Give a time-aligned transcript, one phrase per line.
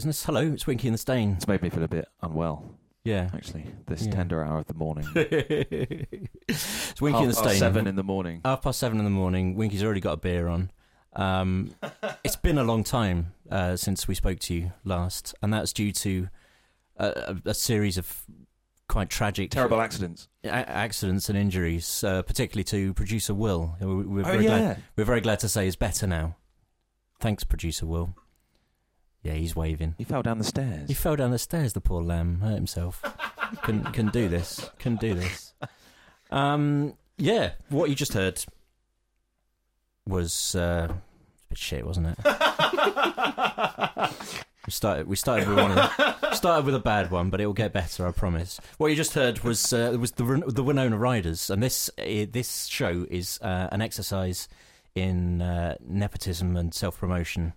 [0.00, 0.24] business.
[0.24, 1.32] Hello, it's Winky and the Stain.
[1.32, 2.64] It's made me feel a bit unwell,
[3.04, 3.28] Yeah.
[3.34, 4.12] actually, this Yeah.
[4.12, 5.06] tender hour of the morning.
[5.14, 7.58] it's Winky and the Half past Stain.
[7.58, 8.40] Seven in the morning.
[8.42, 9.56] Half past seven in the morning.
[9.56, 10.70] Winky's already got a beer on.
[11.16, 11.74] Um,
[12.24, 15.92] it's been a long time uh, since we spoke to you last, and that's due
[15.92, 16.28] to
[16.96, 18.24] a, a, a series of
[18.88, 20.28] quite tragic, Terrible accidents.
[20.44, 23.76] a- accidents and injuries, uh, particularly to producer Will.
[23.80, 26.36] who we- We're Oh, very, glad, we're very glad to say is better now.
[27.20, 28.14] Thanks, producer Will.
[29.22, 29.94] Yeah, he's waving.
[29.98, 30.88] He fell down the stairs.
[30.88, 31.74] He fell down the stairs.
[31.74, 33.02] The poor lamb hurt himself.
[33.62, 34.70] Can't couldn't do this.
[34.78, 35.52] Can't do this.
[36.30, 38.42] Um, yeah, what you just heard
[40.06, 40.94] was uh, a
[41.48, 42.16] bit shit, wasn't it?
[44.66, 45.06] we started.
[45.06, 45.72] We started with one.
[45.72, 48.06] Of, started with a bad one, but it will get better.
[48.06, 48.58] I promise.
[48.78, 52.66] What you just heard was uh, was the the Winona Riders, and this uh, this
[52.66, 54.48] show is uh, an exercise
[54.94, 57.52] in uh, nepotism and self promotion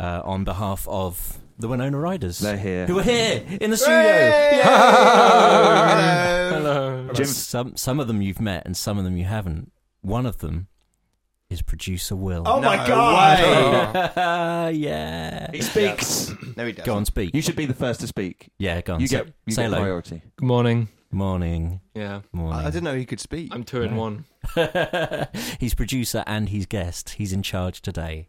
[0.00, 2.86] uh, on behalf of the Winona Riders They're here.
[2.86, 4.00] who are here in the studio.
[5.60, 6.50] Hello.
[6.50, 7.12] Hello.
[7.12, 9.72] Jim- Some some of them you've met, and some of them you haven't.
[10.00, 10.68] One of them
[11.50, 12.44] is producer Will.
[12.46, 14.74] Oh my No god!
[14.74, 15.50] yeah.
[15.52, 16.32] He speaks.
[16.56, 16.86] No, he doesn't.
[16.86, 17.34] Go on, speak.
[17.34, 18.50] You should be the first to speak.
[18.58, 19.00] yeah, go on.
[19.00, 19.80] You say, get you say get hello.
[19.82, 20.22] priority.
[20.36, 20.88] Good morning.
[21.12, 21.80] Morning.
[21.94, 22.54] Yeah, Morning.
[22.60, 23.52] I, I didn't know he could speak.
[23.52, 24.26] I'm two in one.
[25.58, 27.10] he's producer and he's guest.
[27.10, 28.28] He's in charge today.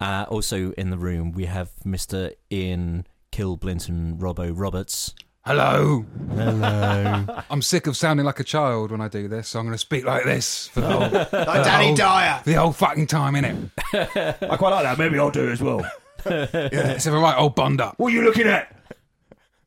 [0.00, 2.32] Uh, also in the room we have Mr.
[2.50, 5.14] Ian Kill Blinton Robbo Roberts.
[5.44, 6.04] Hello.
[6.34, 7.26] Hello.
[7.50, 9.78] I'm sick of sounding like a child when I do this, so I'm going to
[9.78, 11.00] speak like this for the whole,
[11.46, 12.42] like Danny Dyer.
[12.44, 13.70] the whole fucking time, innit?
[14.50, 14.98] I quite like that.
[14.98, 15.88] Maybe I'll do it as well.
[16.24, 17.94] Yeah, let's have a right old bond up.
[17.98, 18.74] What are you looking at?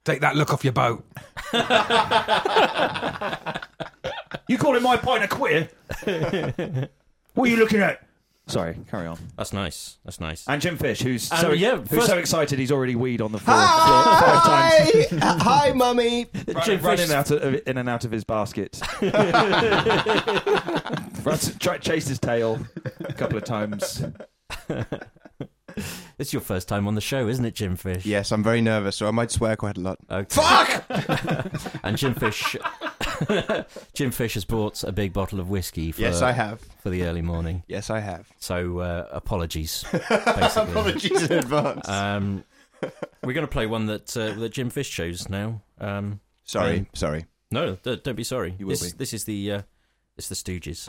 [0.04, 1.06] Take that look off your boat.
[4.50, 5.70] You calling my pint a queer?
[7.36, 8.02] what are you looking at?
[8.50, 9.18] Sorry, carry on.
[9.38, 9.98] That's nice.
[10.04, 10.44] That's nice.
[10.48, 13.32] And Jim Fish, who's Um, so yeah, who's first- so excited he's already weed on
[13.32, 15.10] the floor, floor five times.
[15.22, 15.38] Hi,
[15.68, 16.26] hi, mummy.
[16.48, 18.82] Running, running out of, in and out of his basket.
[21.24, 22.60] Runs, try, chased his tail
[23.02, 24.04] a couple of times.
[26.18, 28.06] It's your first time on the show, isn't it, Jim Fish?
[28.06, 29.98] Yes, I'm very nervous, so I might swear quite a lot.
[30.12, 30.26] Okay.
[30.30, 30.84] Fuck!
[31.84, 32.58] And Jim Fish,
[33.94, 36.62] Jim Fish has bought a big bottle of whiskey for, yes, I have.
[36.82, 37.64] for the early morning.
[37.68, 38.28] Yes, I have.
[38.40, 39.84] So uh, apologies.
[39.92, 40.72] Basically.
[40.72, 41.88] Apologies in advance.
[41.88, 42.44] Um,
[43.24, 45.62] we're going to play one that uh, that Jim Fish chose now.
[45.80, 47.26] Um, sorry, um, sorry.
[47.52, 48.56] no, d- don't be sorry.
[48.58, 48.98] You will this, be.
[48.98, 49.62] This is the uh,
[50.18, 50.88] it's the Stooges.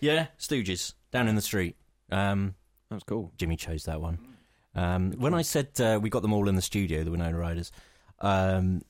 [0.00, 1.76] Yeah, Stooges down in the street.
[2.10, 2.54] Um,
[2.88, 3.32] That was cool.
[3.36, 4.18] Jimmy chose that one.
[4.74, 7.72] Um, when I said uh, we got them all in the studio, the Winona Riders,
[8.20, 8.82] um,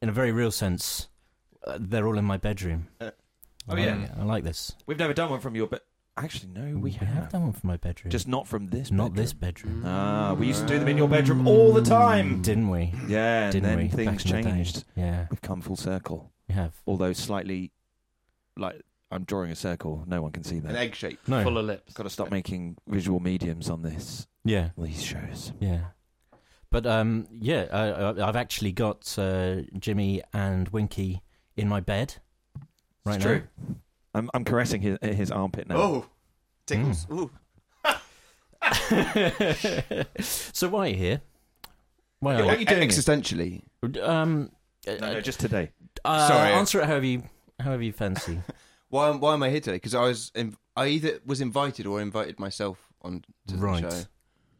[0.00, 1.08] in a very real sense,
[1.66, 2.88] uh, they're all in my bedroom.
[3.00, 3.10] Uh,
[3.68, 4.08] I oh, like- yeah.
[4.18, 4.72] I like this.
[4.86, 5.80] We've never done one from your bed.
[6.16, 7.30] Actually, no, we, have.
[7.30, 8.90] done one from my bedroom, Just not from this.
[8.90, 9.14] not bedroom.
[9.14, 12.42] this bedroom, Ah, we used to do them in your bedroom all the time.
[12.42, 12.92] didn't we?
[13.06, 13.88] Yeah, and Didn't then we?
[13.88, 14.56] things Back in the day.
[14.56, 14.84] changed.
[14.96, 16.32] Yeah, We've come full circle.
[16.48, 16.74] we have.
[16.88, 17.70] Although slightly,
[18.56, 20.04] like I'm drawing a circle.
[20.06, 20.70] No one can see that.
[20.70, 21.18] An egg shape.
[21.26, 21.94] No, Full of lips.
[21.94, 25.52] Got to stop making visual mediums on this yeah, these shows.
[25.60, 25.80] yeah.
[26.70, 27.78] But um, yeah, I,
[28.22, 31.22] I- I've actually got uh, Jimmy and Winky
[31.56, 32.16] in my bed
[33.06, 33.30] right It's now.
[33.30, 33.42] true.
[34.14, 35.76] I'm I'm caressing his his armpit now.
[35.76, 36.06] Oh,
[36.66, 37.06] tickles.
[37.10, 37.30] Ooh.
[40.20, 41.20] so why are you here?
[42.20, 42.88] Why Yeah, are what are you doing?
[42.88, 43.62] Existentially.
[43.82, 44.02] you?
[44.02, 44.50] Um,
[44.86, 45.70] No, no, just today.
[46.04, 46.52] uh, Sorry.
[46.52, 47.22] Answer it however you
[47.60, 48.40] however you fancy.
[48.90, 49.76] Why, why am I here today?
[49.76, 53.82] Because I was, in, I either was invited or invited myself on to Right.
[53.82, 54.04] the show.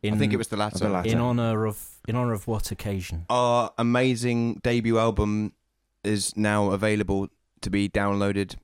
[0.02, 0.78] In, I think it was the latter.
[0.78, 1.08] The latter.
[1.08, 3.26] in honor of in honor of what occasion?
[3.28, 5.54] Our amazing debut album
[6.04, 7.28] is now available
[7.62, 8.54] to be downloaded.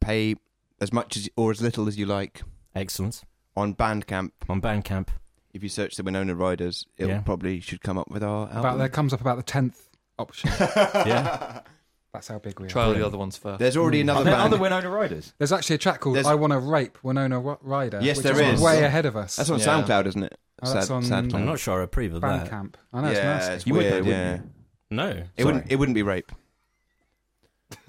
[0.00, 0.34] Pay
[0.82, 2.42] as much as or as little as you like
[2.74, 3.22] Excellent
[3.56, 4.32] on Bandcamp.
[4.46, 5.08] on Bandcamp.
[5.54, 7.20] If you search the Winona Riders, it Yeah.
[7.22, 8.58] probably should come up with our album.
[8.58, 10.50] About there comes up about the tenth option.
[10.60, 11.60] Yeah,
[12.14, 12.70] That's how big we are.
[12.70, 13.58] Try all the other ones first.
[13.58, 14.08] There's already hmm.
[14.08, 14.54] Are another there band.
[14.54, 15.34] other Winona Riders?
[15.36, 18.24] There's actually a track called There's- "I Want to Rape Winona Ro- Ryder." Yes, which
[18.24, 18.60] there is is.
[18.60, 19.34] way ahead of us.
[19.34, 19.66] That's on Yeah.
[19.66, 20.38] SoundCloud, isn't it?
[20.62, 21.34] Oh, that's on- SoundCloud.
[21.34, 22.48] I'm not sure I approve of that.
[22.48, 22.74] Bandcamp.
[22.92, 23.54] I know it's yeah, nasty.
[23.54, 24.04] it's You would weird.
[24.04, 24.52] though, yeah, wouldn't
[24.90, 25.66] No, it wouldn't.
[25.72, 26.30] It wouldn't be rape.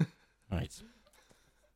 [0.50, 0.82] right.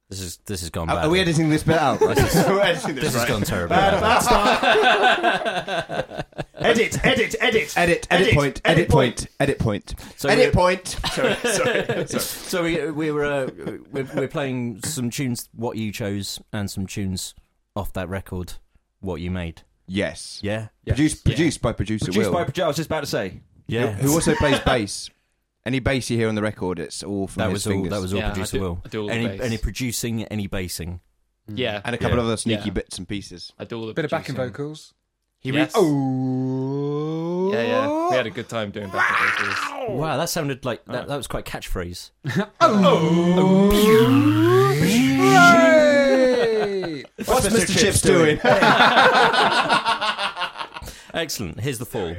[0.08, 1.04] This is this has gone Are, bad.
[1.04, 2.00] are we editing this bit out?
[2.00, 3.28] We're editing this has right.
[3.28, 3.76] gone terribly.
[3.76, 4.24] Bad, bad.
[4.26, 6.46] bad start.
[6.60, 7.74] edit, edit, edit.
[7.76, 10.86] Edit, edit, point, edit point, edit point, So edit point.
[11.12, 12.06] Sorry, sorry.
[12.08, 13.50] So we we were uh,
[13.90, 17.34] we're, we're playing some tunes what you chose and some tunes
[17.74, 18.54] off that record
[19.00, 19.62] what you made.
[19.86, 20.38] Yes.
[20.42, 22.64] Yeah, Produced, produced by producer Produced Will, by producer.
[22.64, 23.40] I was just about to say.
[23.66, 23.92] yeah.
[23.92, 25.10] who also plays bass.
[25.66, 27.72] Any bass you hear on the record, it's all from that his was all.
[27.72, 27.90] fingers.
[27.90, 28.82] That was all Yeah, I producer do- Will.
[28.84, 29.40] I do all the any bass.
[29.40, 31.00] any producing, any bassing.
[31.48, 31.80] Yeah.
[31.84, 32.70] and a couple yeah, of other sneaky yeah.
[32.72, 33.52] bits and pieces.
[33.58, 34.52] I do all the Bit of backing producing.
[34.52, 34.94] vocals.
[35.40, 35.72] He Yes.
[35.74, 38.08] oh, Yeah, yeah.
[38.10, 39.98] We had a good time doing backing vocals.
[39.98, 41.04] Wow, that sounded like that.
[41.04, 41.06] Uh.
[41.06, 42.10] That was quite catchphrase.
[42.60, 43.70] Oh.
[45.70, 47.04] Hey!
[47.24, 47.78] What's Mr.
[47.78, 48.38] Chips doing?
[51.14, 51.60] Excellent.
[51.60, 52.14] Here's the fall.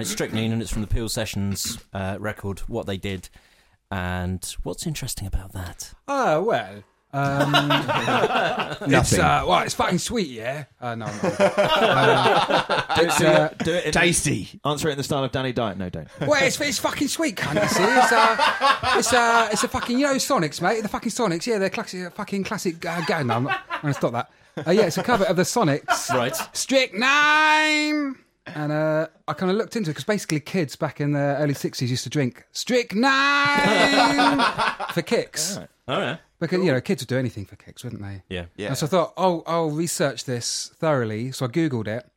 [0.00, 3.28] And it's Strychnine, and it's from the Peel Sessions uh, record, What They Did.
[3.90, 5.92] And what's interesting about that?
[6.08, 6.82] Oh well.
[7.12, 7.52] Um,
[8.80, 9.20] it's Nothing.
[9.20, 10.64] uh, well, it's fucking sweet, yeah.
[10.80, 11.12] Uh, no, no.
[11.22, 14.58] Uh, it's, uh, Do it in, Tasty.
[14.64, 15.74] Answer it in the style of Danny Dyer.
[15.74, 16.08] No, don't.
[16.20, 17.60] well, it's, it's fucking sweet, cunt.
[17.62, 20.80] You see, it's uh, it's uh, it's a fucking you know Sonics, mate.
[20.82, 22.84] The fucking Sonics, yeah, they're classic, fucking classic.
[22.86, 23.60] Uh, go, no, I'm not.
[23.70, 24.30] I'm gonna stop that.
[24.66, 26.08] Uh, yeah, it's a cover of the Sonics.
[26.10, 26.34] Right.
[26.56, 28.16] Strychnine.
[28.54, 31.54] And uh, I kind of looked into it because basically kids back in the early
[31.54, 33.08] 60s used to drink strychnine
[34.92, 35.58] for kicks.
[35.88, 36.18] All right.
[36.38, 38.22] Because, you know, kids would do anything for kicks, wouldn't they?
[38.28, 38.46] Yeah.
[38.56, 38.68] Yeah.
[38.68, 41.32] And so I thought, oh, I'll research this thoroughly.
[41.32, 42.08] So I Googled it.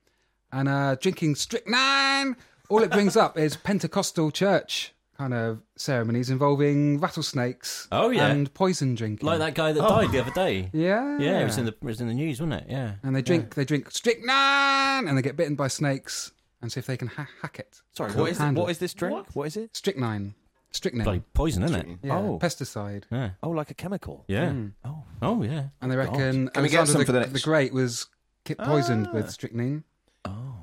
[0.52, 2.36] And uh, drinking strychnine,
[2.70, 8.28] all it brings up is Pentecostal church kind of ceremonies involving rattlesnakes Oh, yeah.
[8.28, 9.26] and poison drinking.
[9.28, 9.88] Like that guy that oh.
[10.02, 10.70] died the other day.
[10.74, 11.18] Yeah.
[11.20, 12.68] Yeah, it was in the it was in the news, wasn't it?
[12.70, 12.96] Yeah.
[13.04, 16.86] And they drink, they drink strychnine, and they get bitten by snakes, and see if
[16.86, 17.82] they can ha- hack it.
[17.92, 18.64] Sorry, what is Handle.
[18.64, 19.28] what is this drink?
[19.34, 19.76] what is it?
[19.76, 20.34] Strychnine,
[20.72, 21.98] strychnine, Bloody poison, isn't it?
[22.04, 22.40] yeah, Oh.
[22.42, 23.04] pesticide.
[23.12, 23.32] Yeah.
[23.44, 24.24] Oh, like a chemical.
[24.28, 24.50] Yeah.
[24.52, 24.68] Hmm.
[24.86, 25.66] Oh, Oh, yeah.
[25.82, 28.08] And they reckon Can we get Alexander some the, for the next- Great was
[28.46, 29.30] ki- poisoned with ah.
[29.30, 29.84] strychnine.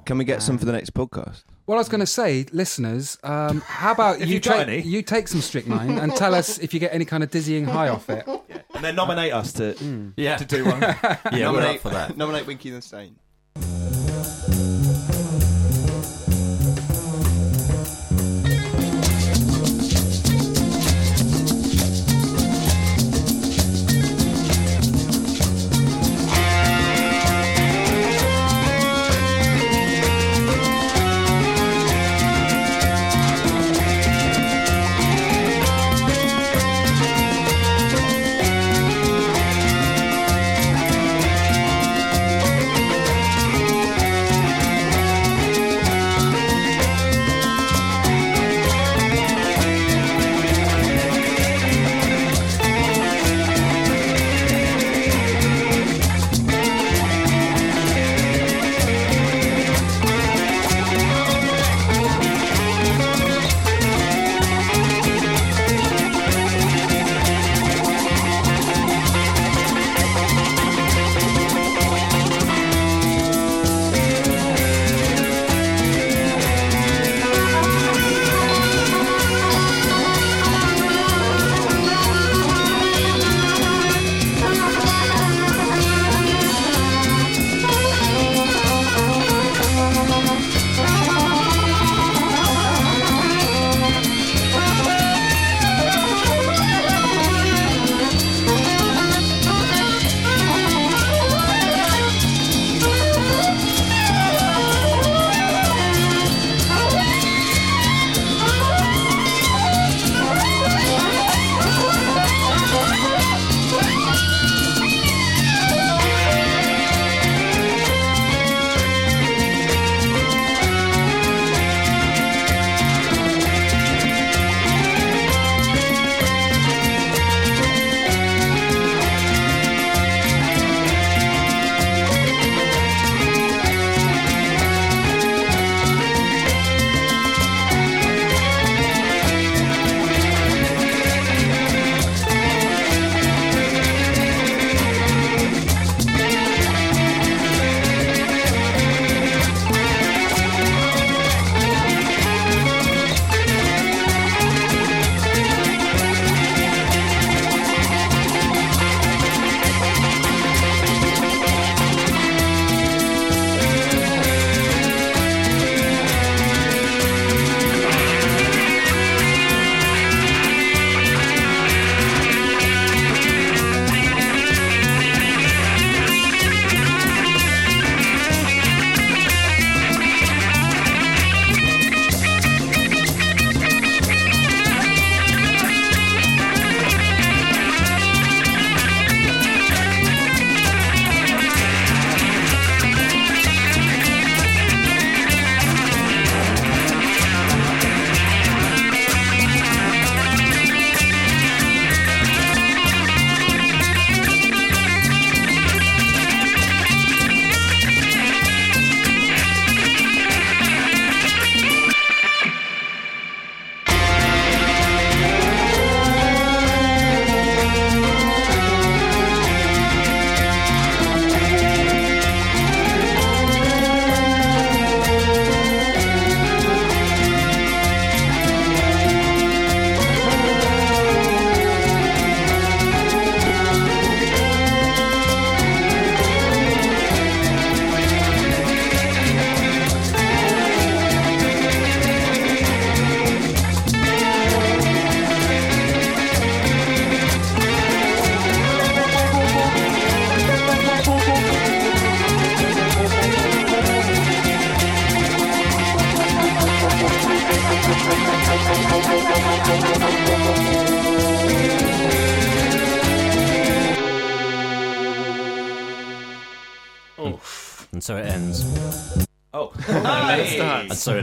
[0.06, 1.44] Can we get some for the next podcast?
[1.66, 4.80] Well, I was going to say, listeners, um, how about you you've got take any.
[4.82, 7.88] you take some strychnine and tell us if you get any kind of dizzying high
[7.88, 8.26] off it.
[8.74, 10.36] and then nominate us to Yeah.
[10.36, 10.80] to do one.
[10.80, 12.16] Yeah, we're up nominate for that.
[12.16, 13.14] Nominate Winky the Stain.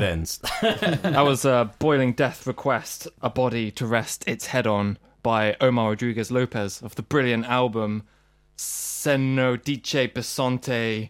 [0.07, 0.39] Ends.
[0.61, 5.89] That was uh, Boiling Death Request, A Body to Rest Its Head On by Omar
[5.89, 8.03] Rodriguez Lopez of the brilliant album
[8.57, 11.09] Seno Dice Bisonte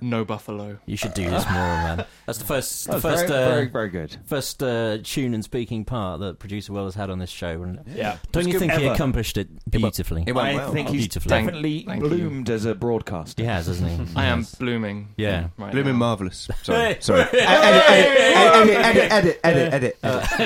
[0.00, 0.78] No Buffalo.
[0.84, 2.04] You should do this more, man.
[2.26, 4.16] That's the first, the That's first, very, uh, very, very good.
[4.26, 7.56] first uh, tune and speaking part that producer Will has had on this show.
[7.58, 7.86] wasn't?
[7.88, 8.18] Yeah.
[8.32, 10.24] Don't you good think he accomplished it beautifully?
[10.26, 10.72] It went I well.
[10.72, 11.30] think he's Beautifully.
[11.30, 12.08] definitely Thank you.
[12.08, 13.42] bloomed as a broadcaster.
[13.42, 14.16] He has, hasn't he?
[14.16, 15.14] I am blooming.
[15.16, 15.48] Yeah.
[15.56, 15.98] Right Blooming now.
[16.00, 16.48] marvelous.
[16.64, 17.00] Sorry, Hey.
[17.00, 17.20] sorry.
[17.22, 20.36] edit, edit, edit, edit, edit, edit, edit.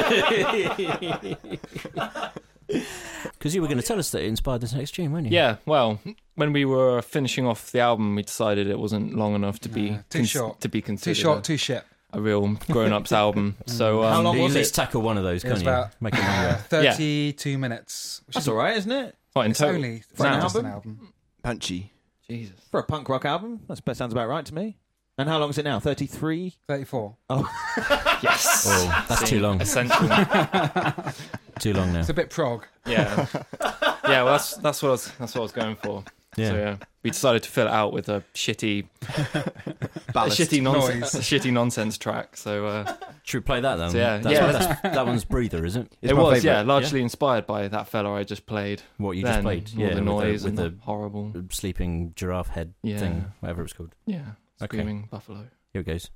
[3.25, 5.33] Because you were going to tell us that it inspired this next tune, weren't you?
[5.33, 6.01] Yeah, well,
[6.35, 9.91] when we were finishing off the album, we decided it wasn't long enough to be
[9.91, 10.61] Nah, too short.
[10.61, 11.15] to be considered.
[11.17, 11.85] Too considered short, too shit.
[12.13, 13.57] a, a real grown-ups album.
[13.67, 14.77] So um, How long You was at least it?
[14.77, 15.69] tackle one of those, It can't was you?
[15.69, 16.59] about Make it uh, longer.
[16.69, 18.23] 32 minutes.
[18.27, 19.17] Which That's is all right, isn't it?
[19.35, 19.77] what in It's total?
[19.77, 20.91] only it's For an only just an album?
[20.99, 21.13] album.
[21.43, 21.93] Punchy.
[22.29, 22.57] Jesus.
[22.71, 24.79] For a punk rock album, that sounds about right to me.
[25.18, 25.79] And how long is it now?
[25.79, 26.55] 33?
[26.66, 27.16] 34.
[28.22, 28.66] Yes.
[28.68, 29.61] Oh, that's too long.
[29.61, 29.96] Essential.
[31.59, 32.01] Too long now.
[32.01, 32.66] It's a bit prog.
[32.87, 33.27] yeah.
[34.05, 34.25] Yeah.
[34.25, 36.05] Well, that's that's what I was that's what I was going for.
[36.37, 36.48] Yeah.
[36.48, 39.07] So yeah, we decided to fill it out with a shitty, a
[40.29, 42.37] shitty nonsense, a shitty nonsense track.
[42.37, 43.90] So uh, Should we play that then?
[43.90, 44.53] So, yeah, that's, yeah.
[44.53, 45.92] that's- that one's breather, is it?
[46.03, 46.44] It's it was favourite.
[46.59, 48.83] yeah, largely inspired by that fella I just played.
[48.98, 49.70] What you then, just played?
[49.77, 51.33] all yeah, the with noise with and the, the horrible.
[51.51, 52.98] sleeping giraffe head Yeah.
[52.98, 53.94] thing, whatever it's called.
[54.07, 54.22] Yeah,
[54.62, 54.79] Okay.
[54.79, 55.48] screaming buffalo.
[55.72, 56.11] Here it goes.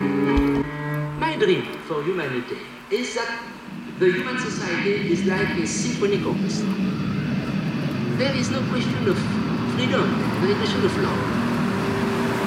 [0.00, 2.58] My dream for humanity
[2.90, 3.30] is that
[4.00, 6.74] the human society is like a symphonic orchestra.
[8.18, 9.18] There is no question of
[9.78, 10.06] freedom,
[10.42, 11.22] there is question of love,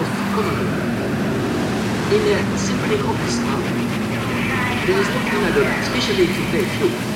[0.04, 0.88] of commonwealth.
[2.12, 3.56] In a symphonic orchestra,
[4.88, 7.07] there is no prima donna, especially if you play flute.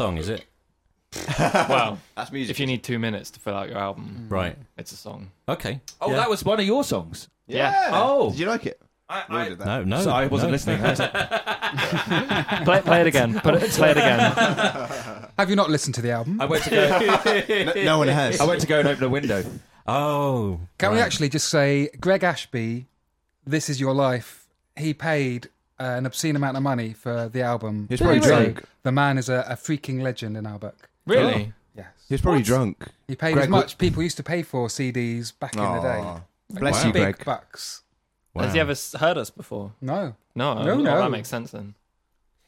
[0.00, 0.44] Song, is it?
[1.38, 1.98] Wow.
[2.16, 2.50] That's music.
[2.54, 4.56] if you need two minutes to fill out your album, Right.
[4.78, 5.30] it's a song.
[5.48, 5.80] Okay.
[6.00, 6.16] Oh, Yeah.
[6.16, 7.28] that was one of your songs.
[7.46, 7.90] Yeah.
[7.92, 8.30] Oh.
[8.30, 8.80] Did you like it?
[9.08, 9.66] I, We all did that.
[9.66, 10.02] No, no.
[10.02, 10.52] So I wasn't no.
[10.52, 10.80] listening.
[10.84, 13.40] I was like, play, play it again.
[13.40, 14.20] Put it, play it again.
[15.38, 16.40] Have you not listened to the album?
[16.40, 17.72] I went to go.
[17.74, 18.40] No, no one has.
[18.40, 19.44] I went to go and open a window.
[19.86, 20.60] Oh.
[20.78, 21.04] Can we right.
[21.04, 22.86] actually just say Greg Ashby,
[23.44, 24.46] "This Is Your Life"?
[24.76, 25.48] He paid
[25.80, 27.86] uh, an obscene amount of money for the album.
[27.88, 28.64] He was probably So drunk.
[28.82, 30.88] The man is a, a freaking legend in our book.
[31.06, 31.52] Really?
[31.74, 32.84] Yes, He was probably drunk.
[33.08, 35.98] he paid Greg as much people used to pay for CDs back in the day.
[36.00, 36.20] Aw.
[36.50, 36.86] Bless Wow.
[36.88, 37.24] you, Big Greg.
[37.24, 37.82] bucks.
[38.34, 38.44] Wow.
[38.44, 39.72] Has he ever s- heard us before?
[39.80, 40.54] No, No.
[40.62, 40.98] No, oh, no.
[40.98, 41.74] That makes sense then.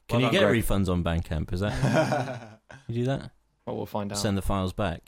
[0.09, 0.65] Can Well you done, get Greg.
[0.65, 1.53] refunds on Bandcamp?
[1.53, 3.31] Is that you do that?
[3.65, 4.19] Well, we'll find out.
[4.19, 5.01] Send the files back.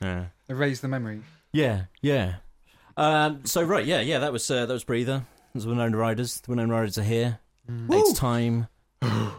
[0.00, 0.26] Yeah.
[0.48, 1.20] erase the memory.
[1.52, 1.84] Yeah.
[2.00, 2.36] Yeah.
[2.96, 4.18] Um, so right, yeah, yeah.
[4.20, 5.24] That was uh, that was breather.
[5.52, 6.40] That was Winona Riders.
[6.40, 7.40] The Winona Riders are here.
[7.90, 8.68] It's time.
[9.02, 9.32] I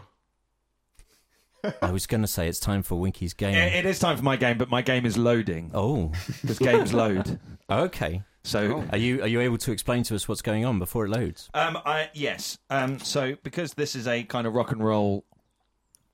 [1.90, 3.54] was going to say it's time for Winky's game.
[3.54, 6.94] It, it is time for my game, but my game is loading oh, because games
[6.94, 7.38] load.
[7.70, 8.22] okay.
[8.42, 11.10] So, Are you are you able to explain to us what's going on before it
[11.10, 11.50] loads?
[11.52, 12.56] um, I yes.
[12.70, 15.26] Um, so because this is a kind of rock and roll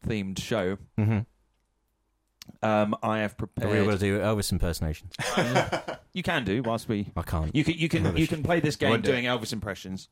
[0.04, 1.20] themed show, Mm-hmm.
[2.62, 3.76] Um, I have Are we prepared.
[3.76, 5.12] able to do Elvis impersonations?
[6.16, 7.12] You can do whilst we.
[7.14, 7.54] I can't.
[7.54, 10.08] You can you can you can play this game do doing Elvis impressions.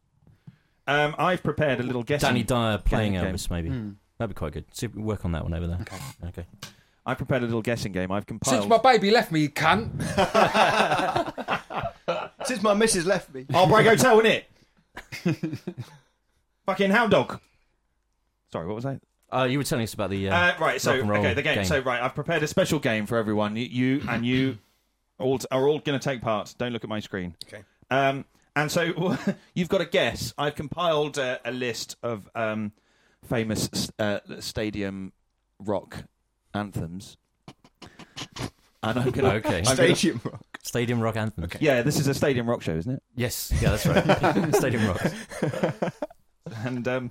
[0.87, 2.29] Um, I've prepared a little guessing.
[2.29, 3.25] Danny Dyer playing game.
[3.25, 3.71] Elvis, maybe.
[3.71, 3.93] Hmm.
[4.19, 4.67] That'd be quite good.
[4.73, 5.79] See work on that one over there.
[5.81, 5.97] Okay.
[6.27, 6.47] Okay.
[7.07, 8.13] I've prepared a little guessing game.
[8.13, 8.63] I've compiled.
[8.63, 9.93] Since my baby left me, you cunt.
[12.47, 13.47] Since my missus left me.
[13.55, 14.45] Oh, Brag Hotel, innit?
[16.67, 17.41] Fucking hound dog.
[18.53, 19.01] Sorry, what was that?
[19.35, 21.35] Uh, you were telling us about the uh, Uh, right, so rock and roll okay,
[21.35, 21.55] the game.
[21.57, 21.65] game.
[21.65, 23.57] So right, I've prepared a special game for everyone.
[23.57, 24.59] You, you and you
[25.19, 26.55] all are all going to take part.
[26.59, 27.35] Don't look at my screen.
[27.47, 27.63] Okay.
[27.91, 28.25] Um,
[28.57, 29.17] And so
[29.55, 30.33] you've got to guess.
[30.39, 32.71] I've compiled uh, a list of um,
[33.29, 33.69] famous
[33.99, 35.13] uh, stadium
[35.59, 36.05] rock
[36.55, 37.17] anthems.
[38.83, 39.59] And I'm gonna, Okay.
[39.59, 40.41] I'm gonna- Stadium Rock.
[40.63, 41.49] Stadium Rock Anthem.
[41.61, 43.03] yeah, this is a stadium rock show, isn't it?
[43.17, 44.55] Yes, yeah, that's right.
[44.57, 45.03] Stadium Rock.
[46.65, 47.11] And um,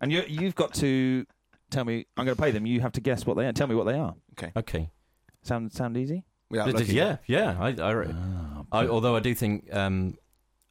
[0.00, 1.24] and you you've got to
[1.70, 2.06] tell me.
[2.16, 2.66] I'm going to play them.
[2.66, 3.52] You have to guess what they are.
[3.52, 4.14] Tell me what they are.
[4.38, 4.52] Okay.
[4.56, 4.90] Okay.
[5.42, 6.24] Sound sound easy?
[6.50, 7.56] Without Did- did- yeah, yeah.
[7.60, 10.16] I, I, re- Ah, I, although I do think, um,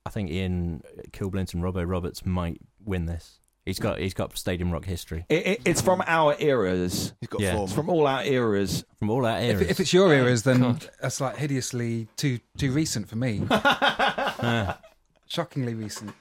[0.05, 0.81] I think Ian
[1.11, 3.39] Kilblint and Robbo Roberts might win this.
[3.65, 7.11] He's got he's got Stadium Rock history It, it, it's from our eras.
[7.19, 7.51] He's got Yeah.
[7.53, 7.63] form.
[7.65, 8.85] It's from all our eras.
[8.97, 9.67] from all our If, eras.
[9.69, 10.89] if it's your eras, then God.
[11.01, 13.41] that's like hideously too too recent for me.
[15.27, 16.11] Shockingly recent.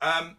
[0.00, 0.36] Um,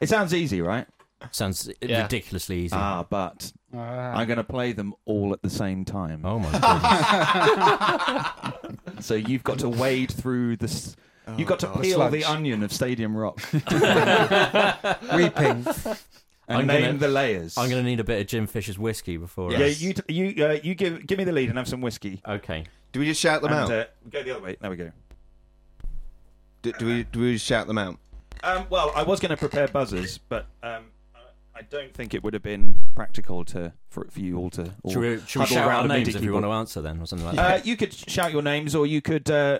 [0.00, 0.86] it sounds easy, right?
[1.30, 2.02] Sounds Yeah.
[2.02, 2.74] ridiculously easy.
[2.76, 4.12] Ah, but Ah.
[4.14, 6.24] I'm going to play them all at the same time.
[6.24, 6.50] oh my
[8.64, 9.06] goodness!
[9.06, 10.96] So you've got to wade through this.
[11.36, 11.82] You've got to God.
[11.82, 12.12] peel Sludge.
[12.12, 13.66] the onion of Stadium Rock Weeping.
[16.48, 17.58] and I'm name gonna- the layers.
[17.58, 19.52] I'm going to need a bit of Jim Fisher's whiskey before.
[19.52, 22.22] Yeah, you t- you uh, you give give me the lead and have some whiskey.
[22.26, 22.64] Okay.
[22.92, 23.70] Do we just shout them And, out?
[23.70, 24.56] uh, go the other way.
[24.58, 24.90] There we go.
[26.62, 27.98] do, do we do we just shout them out?
[28.42, 30.84] Um, well, I was going to prepare buzzers, but um,
[31.58, 34.74] I- I don't think it would have been practical to for, for you all to.
[34.84, 36.80] All Should we, should we shout around our names MIDI if you want to answer
[36.80, 37.60] then, or something like that?
[37.60, 39.58] Uh, you could shout your names, or you could uh,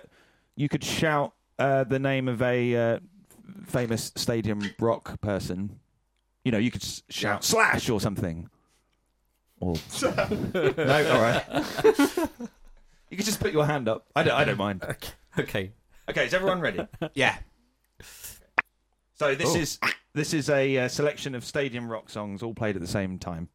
[0.55, 2.99] you could shout uh, the name of a uh,
[3.65, 5.79] famous stadium rock person.
[6.45, 8.49] You know, you could s- shout Slash or something.
[9.59, 11.43] Or no, all right.
[13.09, 14.05] you could just put your hand up.
[14.15, 14.33] I don't.
[14.35, 14.83] I don't mind.
[15.39, 15.71] okay.
[16.09, 16.87] Okay, is everyone ready?
[17.13, 17.37] Yeah.
[19.19, 19.59] So this Oh.
[19.59, 19.79] is
[20.15, 23.49] this is a uh, selection of stadium rock songs, all played at the same time.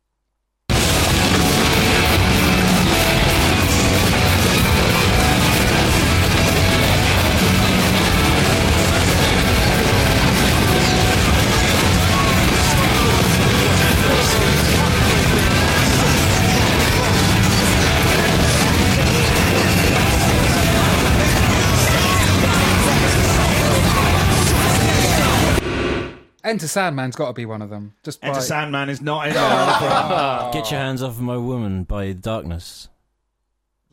[26.45, 27.95] Enter Sandman's got to be one of them.
[28.05, 29.33] Just by Enter Sandman is not in
[30.53, 30.53] there.
[30.53, 32.89] Get your hands off of my woman by Darkness.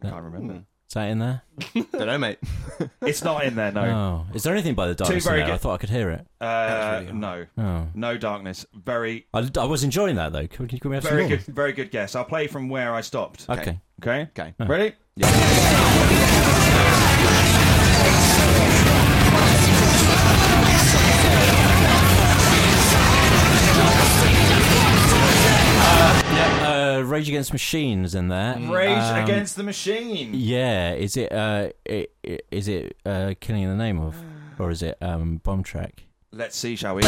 [0.04, 0.64] I can't remember.
[0.90, 1.44] Is that in there?
[1.74, 2.40] Don't know, mate.
[3.02, 3.72] It's not in there.
[3.72, 4.26] No.
[4.30, 5.26] Oh, is there anything by the Darkness?
[5.26, 5.54] in very there?
[5.54, 6.28] I thought I could hear it.
[6.42, 7.46] Uh, really no.
[7.58, 8.66] Oh, No darkness.
[8.74, 10.48] Very, I, I was enjoying that though.
[10.48, 12.16] Can, we- can we have very some good, very good guess.
[12.16, 13.48] I'll play from where I stopped.
[13.48, 13.60] more?
[13.60, 13.80] Okay.
[14.02, 14.28] Okay.
[14.38, 14.54] Okay.
[14.60, 14.94] Ready?
[27.02, 28.58] Uh, Rage Against Machines in there.
[28.60, 30.32] Rage Um, Against the Machine.
[30.34, 31.32] Yeah, is it?
[31.32, 34.16] Uh, i i- is it uh, Killing in the Name of,
[34.60, 36.04] or is it um, Bomb Track?
[36.32, 37.02] Let's see, shall we?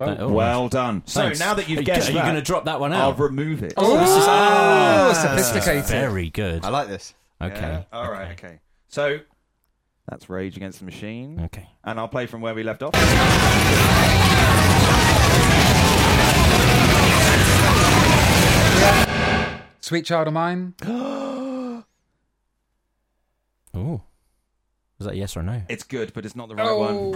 [0.00, 1.02] Oh, Well done.
[1.06, 1.40] So thanks.
[1.40, 3.00] now that you've you guessed go- are you that, going to drop that one out?
[3.00, 3.74] I'll remove it.
[3.76, 5.86] Oh, this is- oh, This sophisticated.
[5.90, 6.64] Very good.
[6.64, 7.14] I like this.
[7.42, 7.54] Okay.
[7.60, 8.30] Yeah, All right.
[8.32, 8.60] Okay.
[8.88, 9.18] So
[10.08, 11.68] that's Rage Against the Machine, Okay.
[11.84, 12.94] and I'll play from where we left off.
[19.80, 20.74] Sweet Child of Mine.
[23.74, 24.00] Oh.
[24.98, 25.62] Was that yes or no?
[25.68, 27.14] It's good, but it's not the right one.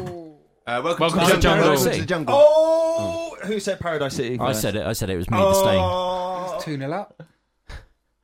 [0.64, 1.40] Uh, welcome, Welcome to, to the the jungle.
[1.40, 1.70] jungle.
[1.74, 2.34] Welcome to the jungle.
[2.38, 4.38] Oh, who said Paradise City?
[4.38, 4.86] I said it.
[4.86, 5.38] I said it was me.
[5.38, 5.80] The stain.
[5.80, 7.20] Oh, 2 0 up.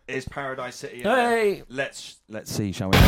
[0.07, 0.98] is Paradise City?
[0.98, 1.54] Hey!
[1.57, 1.64] there?
[1.68, 2.98] Let's let's see, shall we?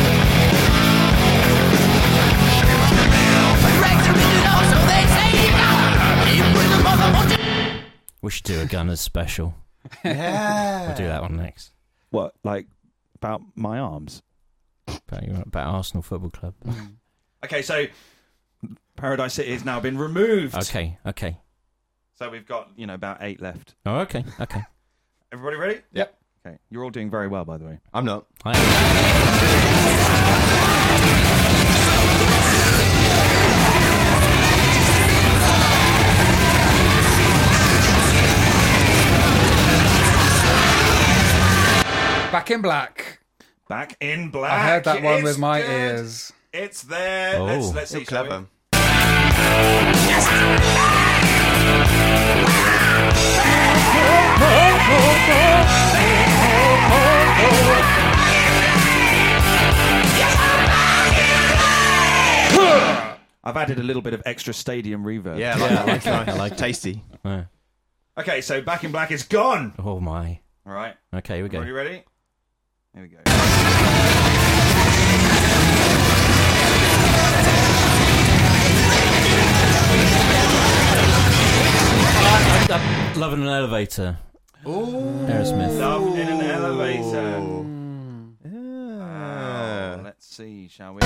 [8.21, 9.55] We should do a Gunners special.
[10.05, 10.85] Yeah.
[10.87, 11.71] We'll do that one next.
[12.11, 12.67] What, like
[13.15, 14.21] about my arms?
[14.87, 16.53] About, your, about Arsenal Football Club.
[16.63, 16.85] Hmm.
[17.43, 17.87] Okay, so
[18.95, 20.55] Paradise City has now been removed.
[20.55, 20.99] Okay.
[21.05, 21.37] Okay.
[22.15, 23.73] So we've got you know about eight left.
[23.85, 24.23] Oh, okay.
[24.39, 24.61] Okay.
[25.31, 25.81] Everybody ready?
[25.93, 26.15] Yep.
[26.45, 27.79] Okay, you're all doing very well, by the way.
[27.93, 28.27] I'm not.
[28.45, 30.67] I-
[42.31, 43.19] Back in black.
[43.67, 44.51] Back in black.
[44.51, 45.69] I heard that one It's with my good.
[45.69, 46.31] ears.
[46.53, 47.39] It's there.
[47.39, 47.45] Oh.
[47.45, 47.97] Let's let's see.
[47.99, 48.29] You're shall we?
[48.29, 48.47] clever.
[63.43, 65.39] I've added a little bit of extra stadium reverb.
[65.39, 66.29] Yeah, I like Yeah, that.
[66.29, 66.57] I like.
[66.57, 67.01] Tasty.
[67.25, 67.45] yeah.
[68.17, 69.73] Okay, so Back in Black is gone.
[69.79, 70.39] Oh my.
[70.65, 70.95] All right.
[71.13, 71.63] Okay, here we Are go.
[71.63, 72.03] you ready?
[72.93, 73.19] Here we go.
[83.17, 84.17] Love in an elevator.
[84.65, 85.79] Aerosmith.
[85.79, 87.65] Love in an elevator.
[88.45, 89.95] Ah.
[89.97, 90.99] Oh, let's see, shall we?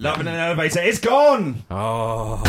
[0.00, 1.64] Love in an elevator is gone.
[1.72, 2.40] Oh.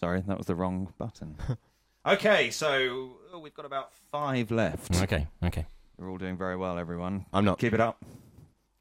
[0.00, 1.36] Sorry, that was the wrong button.
[2.06, 5.02] okay, so oh, we've got about five left.
[5.02, 5.26] Okay.
[5.44, 5.66] Okay.
[5.98, 7.26] We're all doing very well, everyone.
[7.30, 7.58] I'm not.
[7.58, 8.02] Keep it up.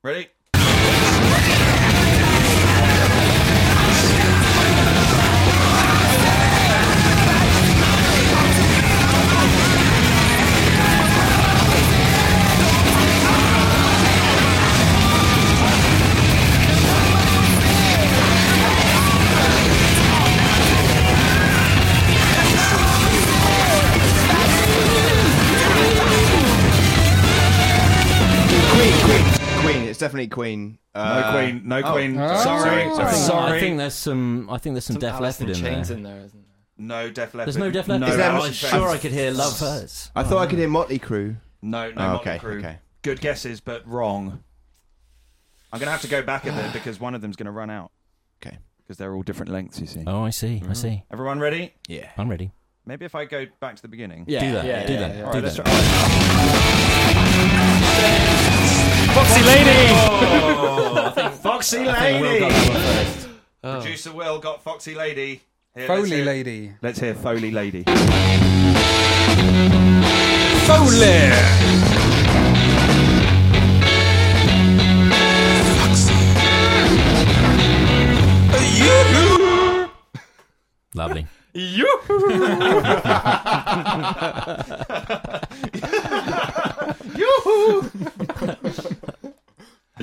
[0.04, 0.30] Ready?
[29.98, 30.78] It's definitely Queen.
[30.94, 32.18] No Uh, queen, no oh, queen.
[32.20, 32.38] Oh.
[32.44, 33.12] Sorry, I I sorry.
[33.12, 33.58] think, sorry.
[33.58, 34.48] I think there's some.
[34.48, 35.98] I think there's some, Some Def Leppard in in chains there.
[35.98, 36.56] in there, isn't there?
[36.78, 37.48] no Def Leppard.
[37.48, 38.02] There's no Def Leppard.
[38.02, 40.12] No, Is there- I'm sure I could hear Love Hurts.
[40.16, 41.38] I thought I could hear Motley Crue.
[41.64, 42.60] No, no, Oh, Motley okay, Crue.
[42.60, 42.78] okay.
[43.02, 44.44] Good guesses, but wrong.
[45.74, 47.52] I'm going to have to go back a bit because one of them's going to
[47.52, 47.92] run out.
[48.46, 48.58] Okay.
[48.84, 50.04] Because they're all different lengths, you see.
[50.06, 50.62] Oh, I see.
[50.70, 51.04] I see.
[51.12, 51.74] Everyone ready?
[51.88, 52.10] Yeah.
[52.20, 52.52] I'm ready.
[52.86, 54.26] Maybe if I go back to the beginning.
[54.28, 54.42] Yeah.
[54.42, 54.88] do that.
[54.88, 55.26] do that.
[55.26, 55.66] All do let's that.
[55.66, 56.84] try.
[59.28, 59.88] Foxy lady.
[61.42, 62.40] Foxy I think Will Lady.
[62.40, 63.28] got that one first.
[63.64, 63.80] Oh.
[63.82, 65.42] Producer Will got Foxy Lady.
[65.76, 66.72] Here, let's Foley hear- lady.
[66.82, 67.84] Let's hear Foley Lady.
[70.66, 71.32] Foley!
[75.78, 76.14] Foxy.
[80.96, 81.28] Lovely.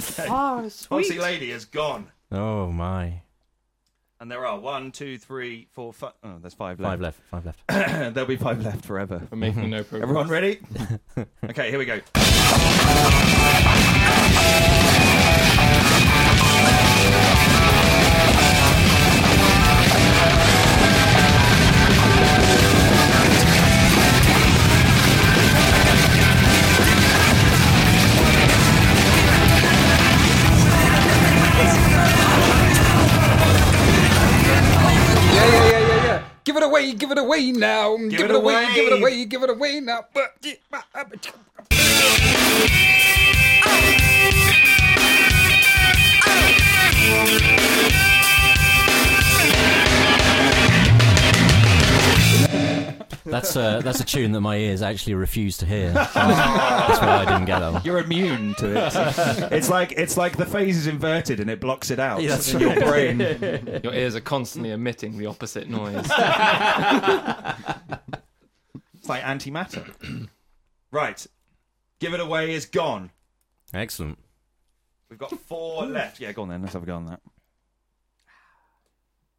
[0.01, 2.11] Foxy ah, Lady is gone.
[2.33, 3.23] Oh my.
[4.21, 6.13] And there are one, two, three, four, five.
[6.23, 6.93] Oh, there's five left.
[6.93, 7.21] Five left.
[7.31, 7.61] Five left.
[8.15, 9.23] There'll be five left forever.
[9.31, 10.03] We're making no progress.
[10.03, 10.61] Everyone ready?
[11.45, 12.01] okay, here we go.
[36.45, 37.97] Give it away, give it away now.
[37.97, 38.75] Give, it it away, away.
[38.75, 40.05] give it away, give it away now.
[40.73, 40.85] Ah.
[47.97, 48.04] Ah.
[53.25, 55.91] That's uh, that's a tune that my ears actually refuse to hear.
[55.93, 57.83] that's why I didn't get that one.
[57.85, 58.93] You're immune to it.
[59.53, 62.53] it's like it's like the phase is inverted and it blocks it out Yeah, that's
[62.53, 63.21] in your brain.
[63.21, 66.05] Your ears are constantly emitting the opposite noise.
[69.05, 70.29] It's like antimatter.
[70.91, 71.27] right.
[72.01, 73.11] Give it away is gone.
[73.73, 74.19] Excellent.
[75.09, 76.21] We've got four left.
[76.21, 76.61] Yeah, go on then.
[76.63, 77.21] Let's have a go on that.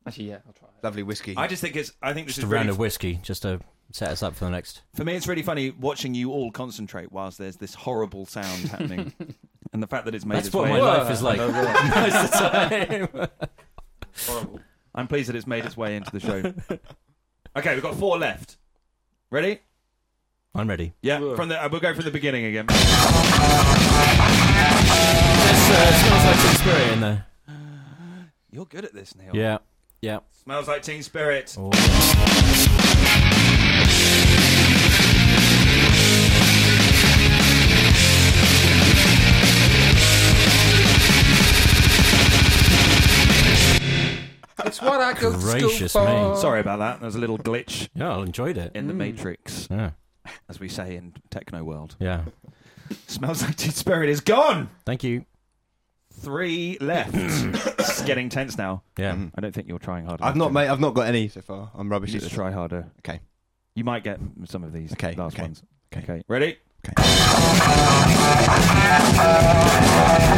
[0.08, 0.84] Actually, yeah, I'll try it.
[0.84, 1.36] Lovely whiskey.
[1.36, 1.92] I just think it's.
[2.02, 3.60] I think this Just is a round really, of whiskey, just to
[3.92, 4.82] set us up for the next.
[4.96, 5.16] for me.
[5.16, 9.14] It's really funny watching you all concentrate whilst there's this horrible sound happening,
[9.74, 10.72] and the fact that it's made That's its what way.
[10.72, 13.30] my life is like most of the time.
[14.28, 14.60] Horrible.
[14.94, 16.54] I'm pleased that it's made its way into the show.
[17.58, 18.58] okay, we've got four left.
[19.30, 19.60] Ready?
[20.54, 20.94] I'm ready.
[21.02, 21.20] Yeah.
[21.20, 21.36] Whoa.
[21.36, 22.66] From the uh, we'll go from the beginning again.
[22.68, 22.80] There's
[25.70, 27.26] uh, smells like Teen Spirit in there.
[28.52, 29.36] You're good at this, Neil.
[29.36, 29.58] Yeah.
[30.02, 30.20] Yeah.
[30.44, 31.54] Smells like Teen Spirit.
[31.60, 31.72] Oh.
[44.66, 46.06] It's what I go to school Gracious for.
[46.34, 46.40] me.
[46.40, 47.00] Sorry about that.
[47.00, 48.72] There was a little glitch Yeah, I enjoyed it.
[48.76, 49.92] in the Matrix, Yeah.
[50.50, 51.96] as we say in techno world.
[52.00, 52.26] Yeah.
[53.08, 54.70] Smells like Teen Spirit is gone.
[54.86, 55.26] Thank you.
[56.14, 57.12] Three left.
[57.16, 58.84] it's getting tense now.
[58.98, 59.14] Yeah.
[59.16, 59.32] Mhm.
[59.36, 60.22] I don't think you're trying hard.
[60.22, 60.54] I've enough, not Jim.
[60.54, 60.68] made.
[60.70, 61.72] I've not got any so far.
[61.76, 62.36] I'm rubbish You at need to this.
[62.36, 62.88] try harder.
[63.00, 63.20] Okay.
[63.76, 65.64] You might get some of these Okay, last okay, ones.
[65.96, 66.24] okay.
[66.88, 68.06] Okay.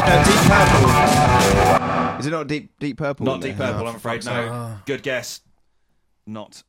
[0.08, 0.24] Ready?
[0.30, 2.20] Deep purple.
[2.20, 3.26] Is it not deep deep purple?
[3.26, 3.58] Not Deep?
[3.58, 4.24] Purple, Oh, I'm afraid.
[4.24, 4.46] fuck's sake.
[4.48, 4.80] No.
[4.86, 5.42] Good guess.
[6.26, 6.64] Not.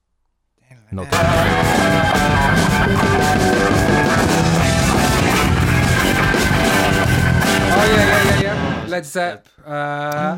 [0.93, 2.39] Not that.
[7.71, 8.87] Oh yeah, yeah, yeah, yeah.
[8.89, 9.49] Led Zepp.
[9.65, 10.37] Uh,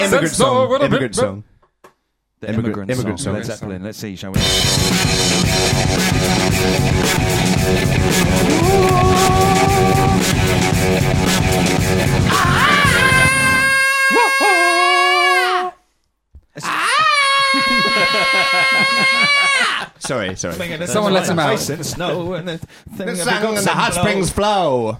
[0.04, 0.74] Immigrant song.
[0.82, 1.44] Immigrant song.
[2.40, 3.34] The Immigrant- immigrant song.
[3.34, 3.82] Led Zeppelin.
[3.82, 4.40] Let's see, shall we?
[19.98, 20.86] Sorry, sorry.
[20.86, 21.58] Someone let him out.
[21.58, 24.98] The snow and the thing The that song and the hot springs flow.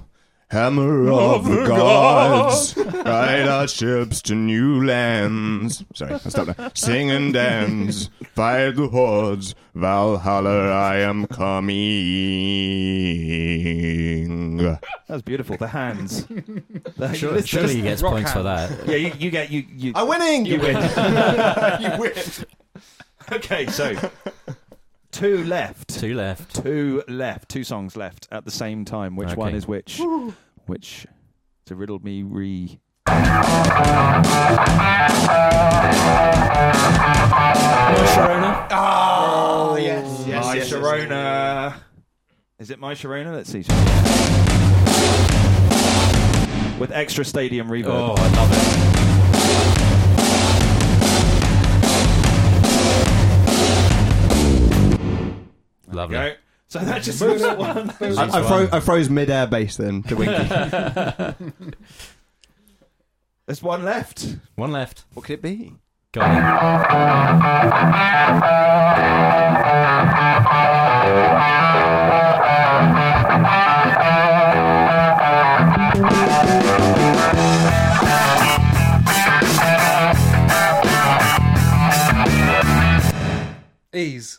[0.51, 5.85] Hammer of the gods, ride our ships to new lands.
[5.95, 6.73] Sorry, I'll stop there.
[6.75, 9.55] Sing and dance, fight the hordes.
[9.77, 11.77] Valhalla, I am coming.
[14.57, 15.57] That was beautiful.
[15.57, 16.27] The hands.
[16.27, 18.87] The- Surely, surely he gets rock points for that.
[18.89, 19.93] Yeah, you, you get you you.
[19.95, 20.47] I'm winning.
[20.47, 20.77] You win.
[21.81, 22.13] you win.
[23.33, 23.95] okay, so
[25.11, 25.89] two left.
[25.89, 26.63] Two left.
[26.63, 27.49] Two left.
[27.49, 29.17] Two songs left at the same time.
[29.17, 30.01] Which one is which?
[30.67, 31.07] Which?
[31.67, 32.79] To riddle me re.
[38.11, 38.69] Sharona.
[38.71, 40.71] Ah, oh, yes, yes, My yes.
[40.71, 41.75] Sharona.
[42.59, 43.33] Is it My Sharona?
[43.35, 43.65] Let's see.
[43.69, 43.87] Oh.
[46.79, 47.87] With extra stadium reverb.
[47.87, 48.51] Oh, I love
[48.97, 49.00] it.
[55.93, 56.17] Lovely.
[56.17, 56.35] Go.
[56.69, 57.91] So that just moves it one.
[58.01, 60.45] I, I, fro- I froze mid-air base then to Winky.
[63.47, 64.37] There's one left.
[64.55, 65.05] One left.
[65.15, 65.73] what could it be?
[66.13, 66.31] Go on.
[83.93, 84.39] Ease.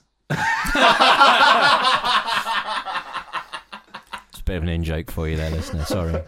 [4.29, 5.85] It's a bit of an in joke for you there, listener.
[5.85, 6.21] Sorry.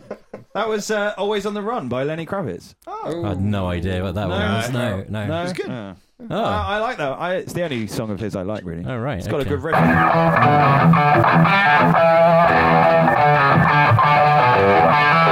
[0.53, 2.75] That was uh, Always on the Run by Lenny Kravitz.
[2.87, 4.35] I had no idea what that No.
[4.35, 4.69] was.
[4.71, 5.27] No, no.
[5.27, 5.69] No, It's good.
[5.69, 5.93] Uh,
[6.29, 7.11] Oh, I, I like that.
[7.19, 8.85] I, it's the only song of his I like, really.
[8.85, 9.17] oh right.
[9.17, 9.49] It's got okay.
[9.49, 9.75] a good riff.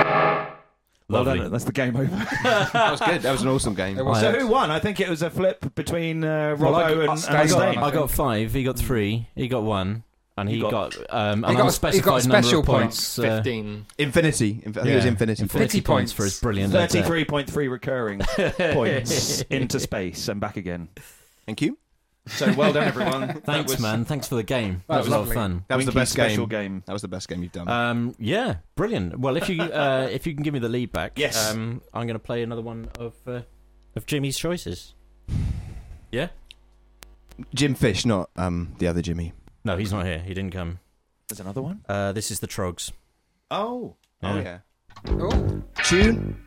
[1.11, 1.39] Well Lovely.
[1.41, 1.51] done.
[1.51, 2.05] That's the game over.
[2.43, 3.21] That was good.
[3.21, 3.97] That was an awesome game.
[3.97, 4.19] It was.
[4.19, 4.71] so who won?
[4.71, 7.51] I think it was a flip between uh, Well, I Robbo got- and, Stain and
[7.51, 7.77] won, Stain.
[7.83, 8.53] I I got five.
[8.53, 9.27] He got three.
[9.35, 10.03] He got one,
[10.37, 12.41] and he, He got, got- um, He an got a- unspecified he got a number
[12.43, 13.19] special of points.
[13.19, 13.85] uh, Fifteen.
[13.97, 14.61] Infinity.
[14.63, 15.41] Inf- I think it was yeah, Infinity.
[15.43, 16.13] Infinity points points.
[16.13, 16.73] for his brilliant.
[16.73, 16.87] letter.
[16.93, 18.19] Thirty-three point three recurring
[18.57, 20.87] points into space and back again.
[21.45, 21.77] Thank you.
[22.27, 23.41] So well done, everyone.
[23.45, 24.05] Thanks, was man.
[24.05, 24.83] Thanks for the game.
[24.87, 25.65] That, That was, was a lot of fun.
[25.67, 26.73] That was the best special game.
[26.75, 26.83] game.
[26.85, 27.67] That was the best game you've done.
[27.67, 29.19] Um, yeah, brilliant.
[29.19, 31.49] Well, if you uh, if you can give me the lead back, Yes.
[31.51, 33.41] um, I'm going to play another one of uh,
[33.95, 34.93] of Jimmy's choices.
[36.11, 36.27] Yeah.
[37.55, 39.33] Jim Fish, not um the other Jimmy.
[39.63, 40.19] No, he's not here.
[40.19, 40.79] He didn't come.
[41.27, 41.81] There's another one.
[41.89, 42.91] Uh, this is the Troggs.
[43.49, 44.59] Oh, Oh, Yeah.
[45.07, 46.37] Oh, Tune.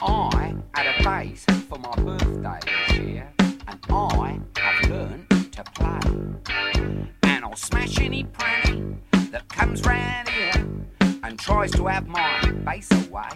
[0.00, 6.00] I had a bass for my birthday this year, and I have learned to play.
[7.22, 8.96] And I'll smash any pranny
[9.30, 10.66] that comes round here
[11.22, 13.30] and tries to have my bass away.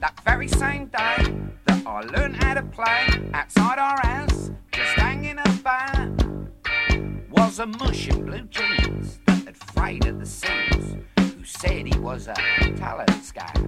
[0.00, 1.34] That very same day
[1.66, 6.10] that I learned how to play outside our house, just hanging about,
[7.30, 10.96] was a mush in blue jeans that had frayed at the seams,
[11.48, 12.34] said he was a
[12.76, 13.58] talent scout.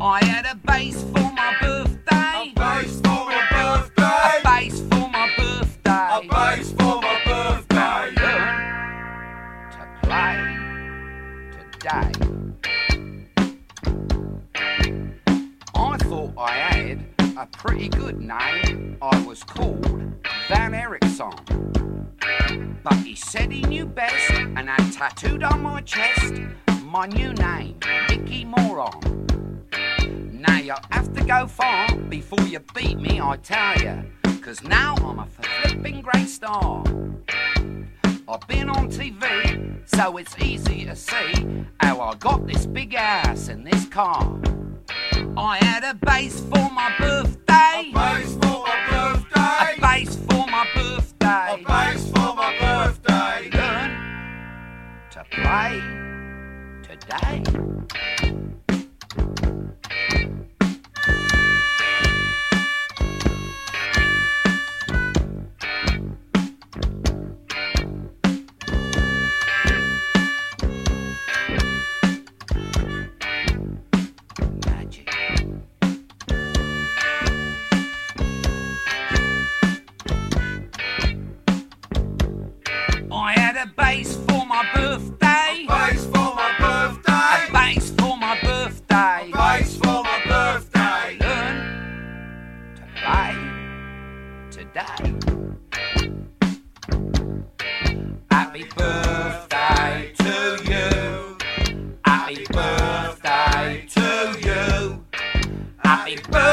[0.00, 2.00] I had a bass for my birthday.
[2.10, 4.38] A bass for my birthday.
[4.38, 6.08] A bass for my birthday.
[6.16, 8.14] A bass for my birthday.
[9.72, 10.36] To play
[11.78, 12.12] today.
[15.74, 17.11] I thought I had
[17.42, 18.96] a pretty good name.
[19.02, 19.84] I was called
[20.46, 21.32] Van Erickson.
[22.84, 26.34] But he said he knew best and had tattooed on my chest
[26.84, 27.78] my new name,
[28.08, 29.26] Mickey Moron.
[30.30, 34.02] Now you have to go far before you beat me, I tell ya.
[34.40, 36.84] Cause now I'm a flipping great star.
[38.28, 43.48] I've been on TV, so it's easy to see how I got this big ass
[43.48, 44.40] and this car.
[45.36, 47.88] I had a bass for my birthday.
[47.88, 49.76] A bass for my birthday.
[49.76, 51.54] A bass for my birthday.
[51.54, 53.50] A bass for my birthday.
[53.50, 53.90] Learn
[55.10, 55.80] to play
[56.82, 58.51] today.
[83.76, 85.64] bass for my birthday.
[85.64, 87.48] A bass for my birthday.
[87.48, 89.30] A bass for my birthday.
[89.32, 91.18] A bass for my birthday.
[91.20, 91.56] Learn
[92.76, 93.34] to play
[94.50, 95.04] today.
[98.30, 101.38] Happy birthday to you.
[102.04, 105.04] Happy birthday to you.
[105.84, 106.51] Happy birthday.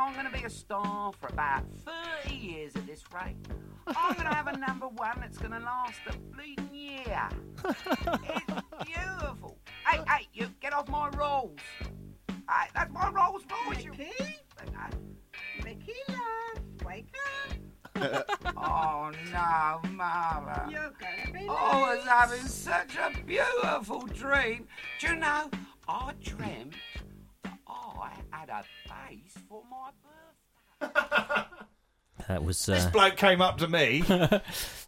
[0.00, 1.64] I'm going to be a star for about
[2.24, 3.36] 30 years at this rate.
[3.86, 7.28] I'm going to have a number one that's going to last a bleeding year.
[8.82, 9.58] It's beautiful.
[9.86, 11.58] Hey, hey, you get off my rolls.
[12.28, 13.84] Hey, that's my rolls, Royce.
[13.84, 13.92] You...
[15.64, 17.60] Mickey, love, wake up.
[18.56, 20.68] oh no, Mama.
[20.70, 24.66] You're gonna be oh, I was having such a beautiful dream.
[25.00, 25.50] Do you know,
[25.86, 26.89] I dreamt that I
[28.40, 29.90] had a base for my
[30.80, 31.44] birthday.
[32.28, 34.42] That was This uh, bloke came up to me that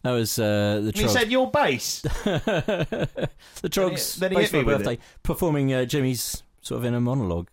[0.05, 1.09] was uh, the he Troggs.
[1.11, 3.19] said, "Your bass." the
[3.65, 6.85] Troggs then he Bass hit me for my with birthday, performing uh, Jimmy's sort of
[6.85, 7.49] inner monologue.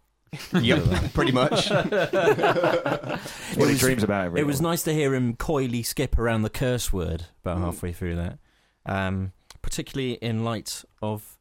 [0.54, 1.70] Yep, pretty much.
[1.70, 4.26] That's what he was- dreams about.
[4.28, 7.62] Every It was nice to hear him coyly skip around the curse word about Mm.
[7.62, 8.38] halfway through that,
[8.86, 9.32] um,
[9.62, 11.38] particularly in light of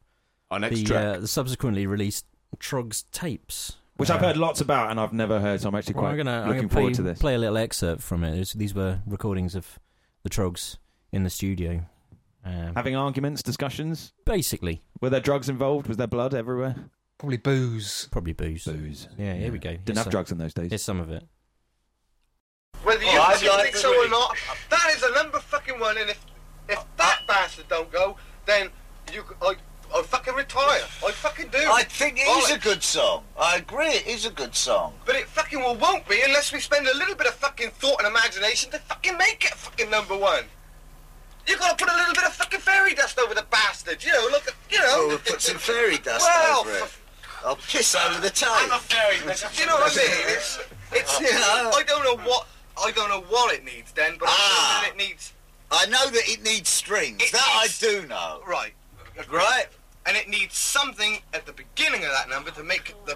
[0.49, 1.03] Our next the, track.
[1.17, 2.25] uh, the subsequently released
[2.57, 3.75] Troggs tapes.
[3.99, 6.17] Which I've heard lots about and I've never heard, so I'm actually well, quite I'm
[6.17, 7.19] gonna, I'm looking gonna play, forward to this.
[7.19, 8.31] play a little excerpt from it.
[8.31, 9.77] It's- These were recordings of
[10.23, 10.77] the Troggs
[11.11, 11.85] in the studio.
[12.45, 14.13] Um, Having arguments, discussions.
[14.25, 15.87] basically, Were there drugs involved?
[15.87, 16.75] Was there blood everywhere?
[17.17, 18.07] Probably booze.
[18.11, 18.63] probably booze.
[18.63, 19.09] Booze.
[19.17, 19.71] Yeah, here we go.
[19.71, 20.71] Didn't Here's have some- drugs in those days.
[20.71, 21.23] Here's some of it.
[22.83, 23.11] Whether you
[23.61, 24.37] think so or not,
[24.69, 26.25] that is a number fucking one, and if
[26.69, 28.69] if that bastard don't go, then
[29.13, 29.55] you c- I
[29.95, 30.81] I fucking retire.
[31.05, 31.57] I fucking do.
[31.57, 33.23] I think it is a good song.
[33.39, 34.93] I agree, it is a good song.
[35.05, 37.99] But it fucking well won't be unless we spend a little bit of fucking thought
[38.03, 40.43] and imagination to fucking make it fucking number one.
[41.47, 44.27] You gotta put a little bit of fucking fairy dust over the bastard, you know,
[44.31, 44.85] look at, you know.
[44.99, 46.97] Well, we'll put some fairy dust Well, over it.
[47.43, 48.49] I'll piss over the tape.
[48.51, 49.55] I'm a fairy dust.
[49.55, 50.35] Do you know what I mean?
[50.35, 50.59] It's,
[50.91, 51.71] it's, You know.
[51.75, 52.47] I don't know what,
[52.83, 54.81] I don't know what it needs then, but Ah.
[54.81, 55.33] I know that it needs,
[55.71, 57.23] I know that it needs strings.
[57.23, 58.41] It that needs- I do know.
[58.47, 58.73] right.
[59.31, 59.65] Right?
[60.09, 63.15] And it needs something at the beginning of that number to make the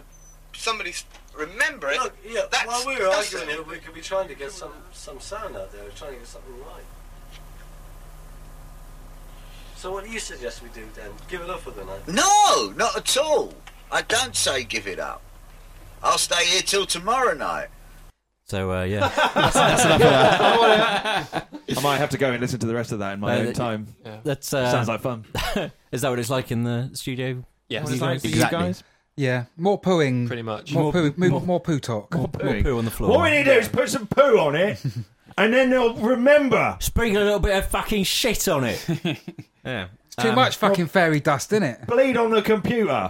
[0.54, 0.94] somebody
[1.36, 2.00] remember it.
[2.00, 4.72] Look, yeah, That's- while we were arguing here, we could be trying to get some,
[4.92, 6.84] some sound out there, trying to get something right.
[9.76, 11.10] So what do you suggest we do then?
[11.28, 12.08] Give it up for the night?
[12.08, 13.56] No, not at all.
[13.92, 15.24] I don't say give it up.
[16.04, 17.70] I'll stay here till tomorrow night.
[18.54, 19.10] So uh, yeah,
[21.76, 23.40] I might have to go and listen to the rest of that in my Uh,
[23.40, 23.88] own th- time.
[24.24, 25.26] that's uh, Sounds like fun.
[25.92, 27.44] is that what it's like in the studio?
[27.68, 28.22] Yes, What is that?
[28.22, 28.60] for you Exactly.
[28.60, 28.84] guys?
[29.16, 30.28] Yeah, more pooing.
[30.28, 30.72] pretty much.
[30.72, 32.14] More, More- poo, more, more- more poo talk.
[32.14, 33.10] More poo on the floor.
[33.10, 34.80] What we need to do is put some poo on it,
[35.36, 36.78] and then they'll remember.
[36.80, 38.86] Sprinkle a little bit of fucking shit on it.
[39.66, 41.88] yeah, It's Too Um, much fucking fairy dust, isn't it?
[41.88, 43.10] Bleed on the computer.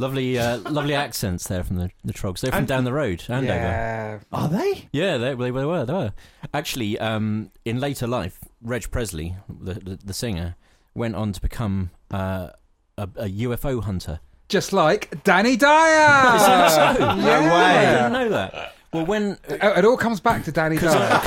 [0.00, 2.40] Lovely, uh, lovely accents there from the, the Troggs.
[2.40, 3.52] They're from And- down the road, Andover.
[3.54, 4.18] Yeah.
[4.32, 4.88] Are they?
[4.92, 5.84] Yeah, they, they, they were.
[5.84, 6.12] They were.
[6.54, 10.56] Actually, um, in later life, Reg Presley, the, the, the singer,
[10.94, 12.48] went on to become uh,
[12.96, 14.20] a, a UFO hunter.
[14.48, 16.36] Just like Danny Dyer.
[16.36, 17.04] Is that so?
[17.16, 17.50] No way.
[17.50, 18.74] I didn't know that.
[18.92, 21.20] Well, when It it all comes back to Danny Dyer.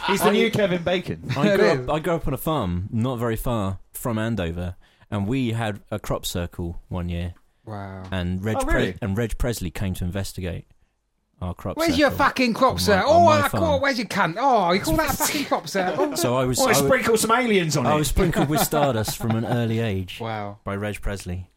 [0.06, 1.22] He's the new Kevin Bacon.
[1.36, 1.80] I It grew, is.
[1.88, 4.76] up, I grew up on a farm not very far from Andover,
[5.12, 7.34] and we had a crop circle one year,
[7.64, 8.02] Wow.
[8.10, 8.92] and oh, Reg Oh, really?
[8.94, 10.66] Pre- and Reg Presley came to investigate
[11.40, 12.00] our crop Where's circle.
[12.00, 12.98] your fucking crop on set?
[13.04, 13.62] my- Oh, my I farm.
[13.62, 14.36] call, where's your cunt?
[14.38, 15.96] Oh, you call that a fucking crop set?
[15.98, 16.14] Oh.
[16.14, 17.94] So I was, Well, I, was sprinkle some aliens on I it.
[17.94, 20.58] I was sprinkled with stardust from an early age Wow.
[20.64, 21.50] by Reg Presley.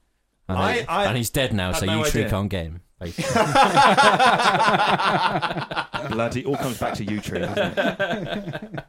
[0.47, 2.29] And, I- I and he's dead now, so no you three idea.
[2.31, 2.81] can't get him.
[6.09, 8.85] Bloody, all comes back to you, Tree, doesn't it?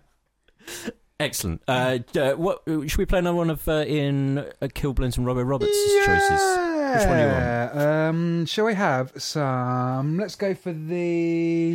[1.19, 1.63] Excellent.
[1.67, 5.49] Uh, uh, what should we play another one of uh, Ian uh, Kilblint and Robbo
[5.49, 5.73] Roberts'
[6.05, 6.41] choices?
[6.87, 7.79] Which one do you want?
[7.79, 10.19] Um, shall we have some?
[10.19, 11.73] Let's go for the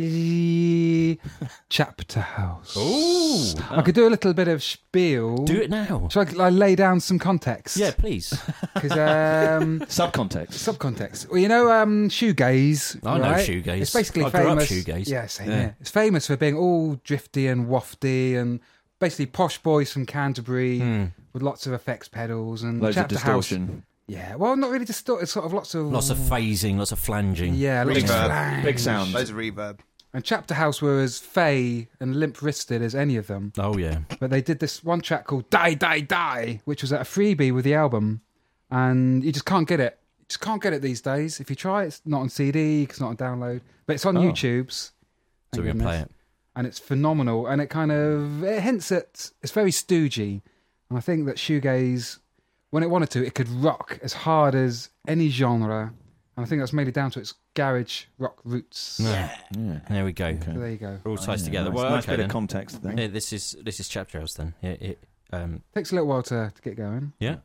[1.68, 2.76] Chapterhouse.
[2.76, 3.54] Ooh.
[3.70, 5.38] I could do a little bit of spiel.
[5.38, 6.08] Do it now.
[6.10, 7.76] Shall I, I lay down some context?
[7.76, 8.32] Yeah, please.
[8.74, 10.54] Because um, Subcontext.
[10.54, 11.28] subcontext.
[11.28, 12.98] Well, you know, um, shoegaze.
[13.06, 13.46] I know right?
[13.46, 13.82] shoegaze.
[13.82, 14.70] It's basically I grew up famous.
[14.70, 15.08] shoegaze.
[15.08, 15.50] Yeah, same.
[15.50, 15.60] Yeah.
[15.60, 15.72] Yeah.
[15.80, 18.60] it's famous for being all drifty and wafty and
[19.02, 21.04] basically posh boys from Canterbury Hmm.
[21.34, 23.48] with lots of effects pedals and Loads of Chapterhouse.
[23.48, 23.82] distortion.
[24.06, 25.26] Yeah, well, not really distorted.
[25.26, 27.54] Sort of lots of Lots of phasing, lots of flanging.
[27.54, 28.02] yeah, lots Reverb.
[28.02, 28.64] of flange.
[28.64, 29.12] Big sound.
[29.12, 29.78] Loads of reverb.
[30.14, 33.52] And Chapterhouse were as fey and limp wristed as any of them.
[33.58, 34.00] Oh yeah.
[34.20, 37.52] But they did this one track called Die, Die, Die, which was at a freebie
[37.54, 38.20] with the album.
[38.70, 39.98] And you just can't get it.
[40.20, 41.40] You just can't get it these days.
[41.40, 43.60] If you try, it's not on CD, it's not on download.
[43.86, 44.20] But it's on Oh.
[44.22, 44.92] YouTube's.
[45.54, 46.16] So Thank we can play goodness.
[46.54, 46.58] It.
[46.58, 47.46] And it's phenomenal.
[47.46, 50.42] And it kind of it hints at, it's very stoogey.
[50.88, 52.18] And I think that shoegaze,
[52.70, 55.92] when it wanted to, it could rock as hard as any genre.
[56.36, 58.98] And I think that's mainly down to its garage rock roots.
[59.02, 59.36] Yeah.
[59.58, 59.80] Yeah.
[59.90, 60.38] There we go.
[60.44, 60.98] So there you go.
[61.04, 61.70] It all ties Yeah, together.
[61.70, 62.98] nice- well, nice okay bit of context there.
[62.98, 64.54] Yeah, this is this is Chapterhouse then.
[64.62, 67.12] It, it, um, Takes a little while to, to get going.
[67.18, 67.36] yeah.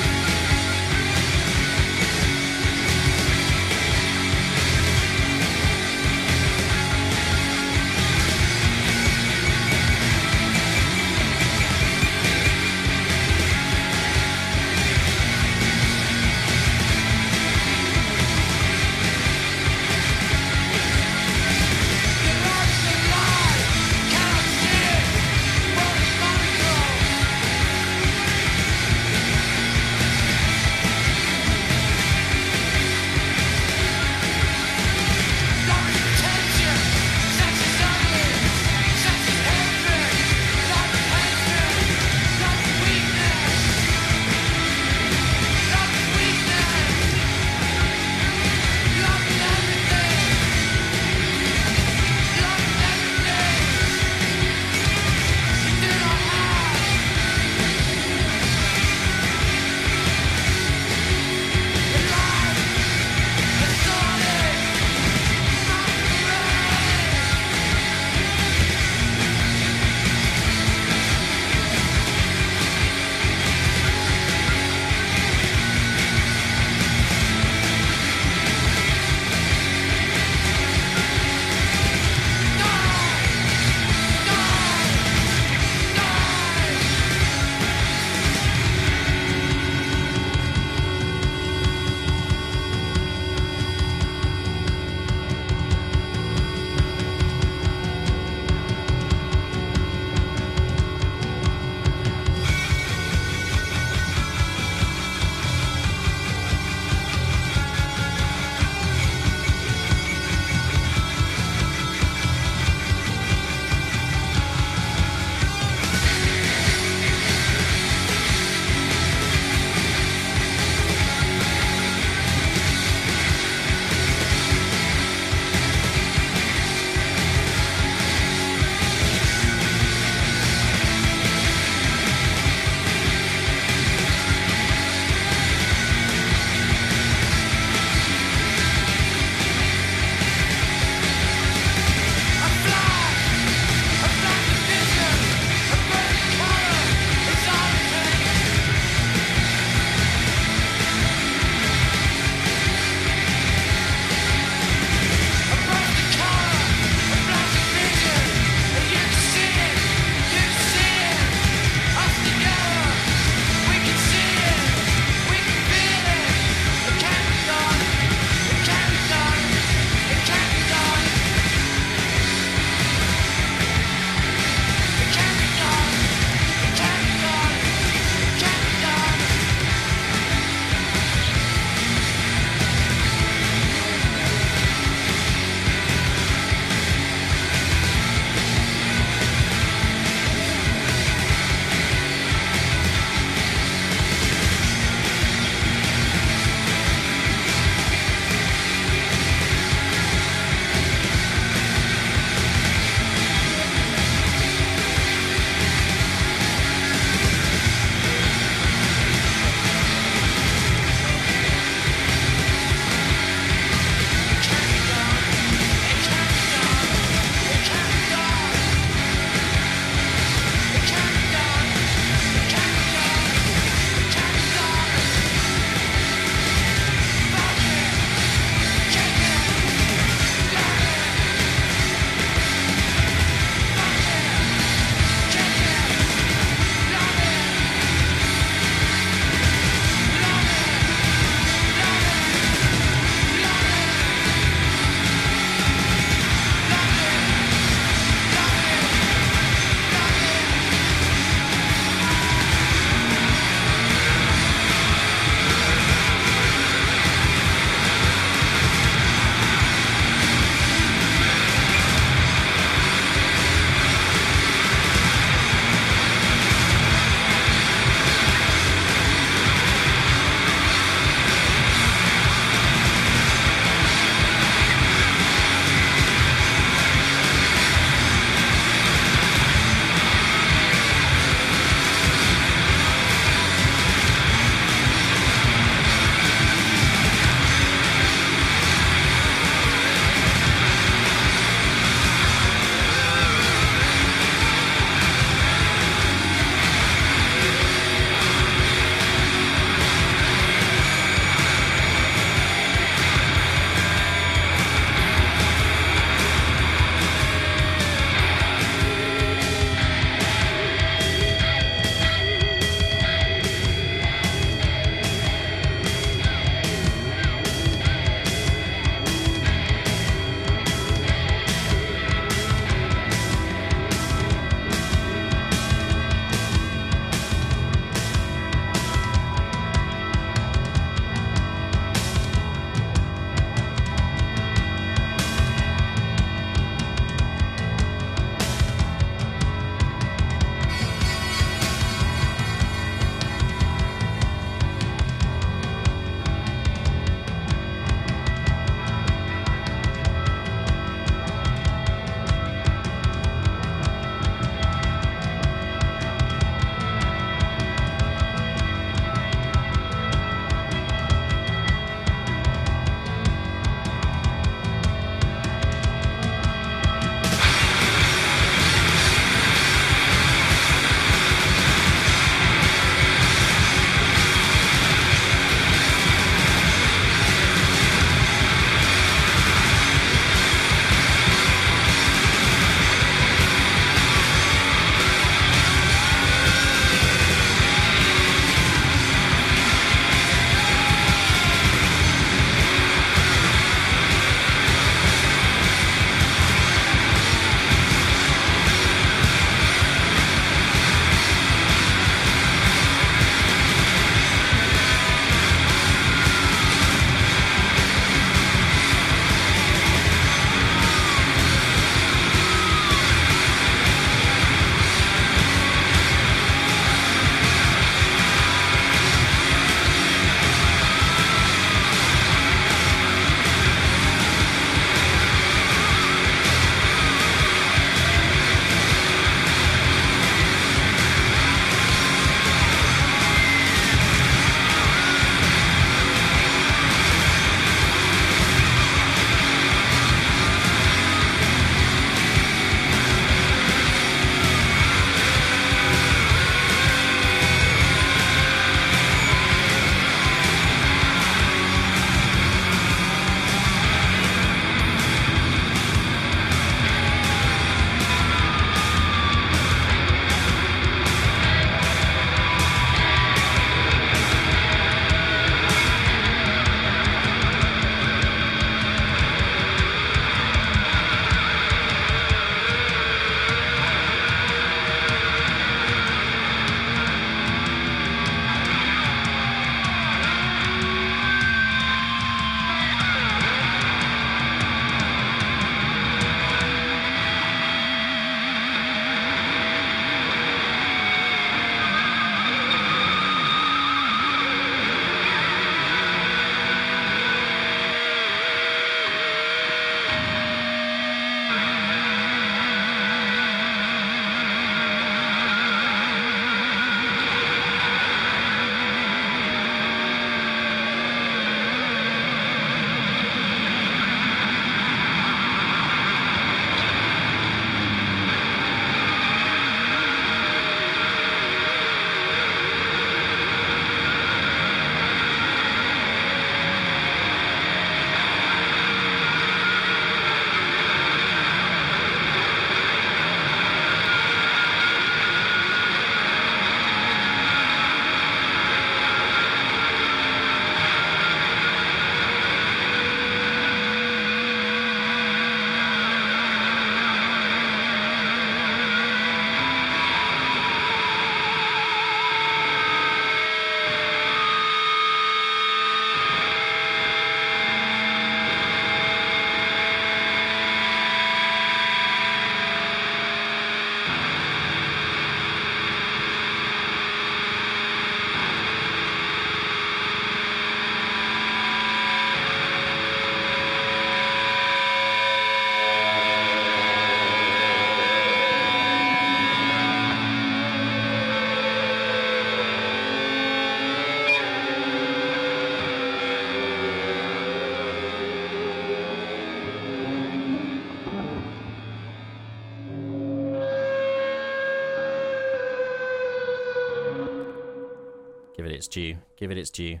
[598.90, 599.16] Due.
[599.38, 600.00] Give it its due.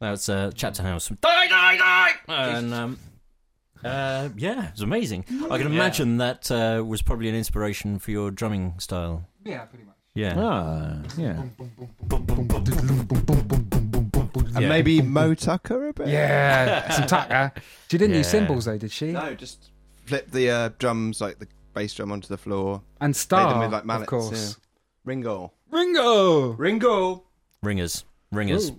[0.00, 1.08] That was uh, Chapterhouse.
[1.08, 2.10] Die, die, die!
[2.28, 2.98] And um,
[3.84, 5.24] uh, yeah, it was amazing.
[5.50, 9.26] I can imagine that uh, was probably an inspiration for your drumming style.
[9.44, 9.94] Yeah, pretty much.
[10.14, 10.34] Yeah.
[10.36, 11.42] Ah, yeah.
[14.54, 14.68] And Yeah.
[14.68, 16.08] maybe Moe Tucker a bit?
[16.08, 17.52] Yeah, some tucker.
[17.90, 18.30] She didn't use Yeah.
[18.40, 19.12] cymbals though, did she?
[19.12, 19.70] No, just
[20.06, 22.80] flip the uh, drums, like the bass drum, onto the floor.
[23.00, 24.56] And Play Star, them with, like, of mallets, course.
[25.04, 25.52] Ringo.
[25.70, 26.52] Ringo.
[26.52, 27.24] Ringo!
[27.62, 28.04] Ringers.
[28.32, 28.72] Ringers.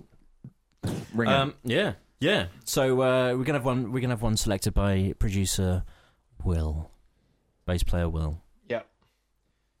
[1.14, 2.46] Ring Um, yeah, yeah.
[2.64, 3.90] So uh, we're gonna have one.
[3.92, 5.82] We're gonna have one selected by producer
[6.44, 6.90] Will,
[7.66, 8.40] bass player Will.
[8.68, 8.82] Yeah.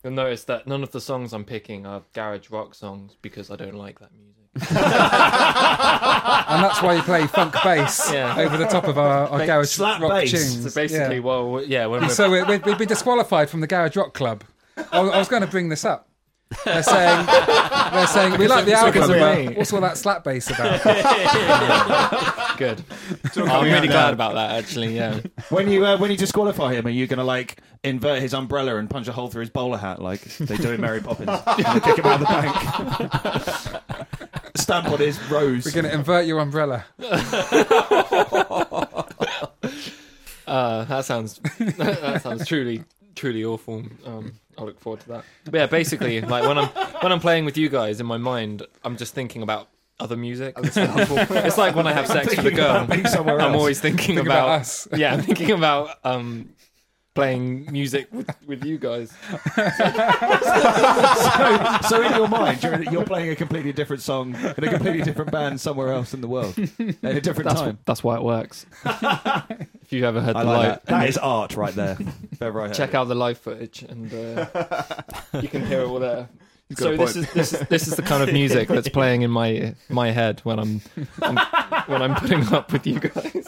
[0.02, 3.56] You'll notice that none of the songs I'm picking are garage rock songs because I
[3.56, 4.34] don't like that music.
[4.70, 4.76] and
[6.64, 8.36] that's why you play funk bass Yeah.
[8.38, 10.30] over the top of our, our Make garage slap rock bass.
[10.32, 10.72] tunes.
[10.72, 11.22] So basically, Yeah.
[11.22, 14.42] well, yeah, when we're So we, we, we've been disqualified from the Garage Rock Club.
[14.76, 16.08] I, I was going to bring this up.
[16.64, 17.26] They're saying,
[17.92, 19.54] they're saying we like the because album, of but me.
[19.54, 20.82] what's all that slap bass about?
[22.58, 22.82] good.
[23.32, 24.96] coming I'm really glad about that, actually.
[24.96, 25.20] Yeah.
[25.50, 28.76] When you uh, when you disqualify him, are you going to like invert his umbrella
[28.76, 31.28] and punch a hole through his bowler hat like they do in Mary Poppins?
[31.46, 34.04] and kick him out of the bank.
[34.56, 35.64] Stamp on his rose.
[35.64, 36.84] We're going to invert your umbrella.
[40.46, 42.82] Uh, that sounds that sounds truly
[43.14, 43.84] truly awful.
[44.06, 45.24] Um, I look forward to that.
[45.44, 46.68] But yeah, basically, like when I'm
[47.00, 49.68] when I'm playing with you guys in my mind, I'm just thinking about
[50.00, 50.54] other music.
[50.62, 52.76] it's like when I have sex with a girl.
[52.76, 54.88] about being somewhere I'm always thinking Think about, about us.
[54.96, 56.50] Yeah, I'm thinking about um,
[57.18, 59.10] playing music with, with you guys.
[59.56, 59.68] so,
[61.88, 65.32] so in your mind, you're, you're playing a completely different song in a completely different
[65.32, 66.56] band somewhere else in the world
[67.02, 67.78] at a different That's time.
[67.86, 68.66] that's why it works.
[68.84, 70.86] if you ever heard I the like live, that.
[70.86, 71.96] That is art right there.
[72.30, 72.94] If ever I check it.
[72.94, 74.46] out the live footage, and uh,
[75.42, 76.28] you can hear it all there.
[76.70, 79.30] got So this is this is this is the kind of music that's playing in
[79.32, 80.80] my my head when I'm,
[81.20, 81.36] I'm
[81.88, 83.44] when I'm putting up with you guys.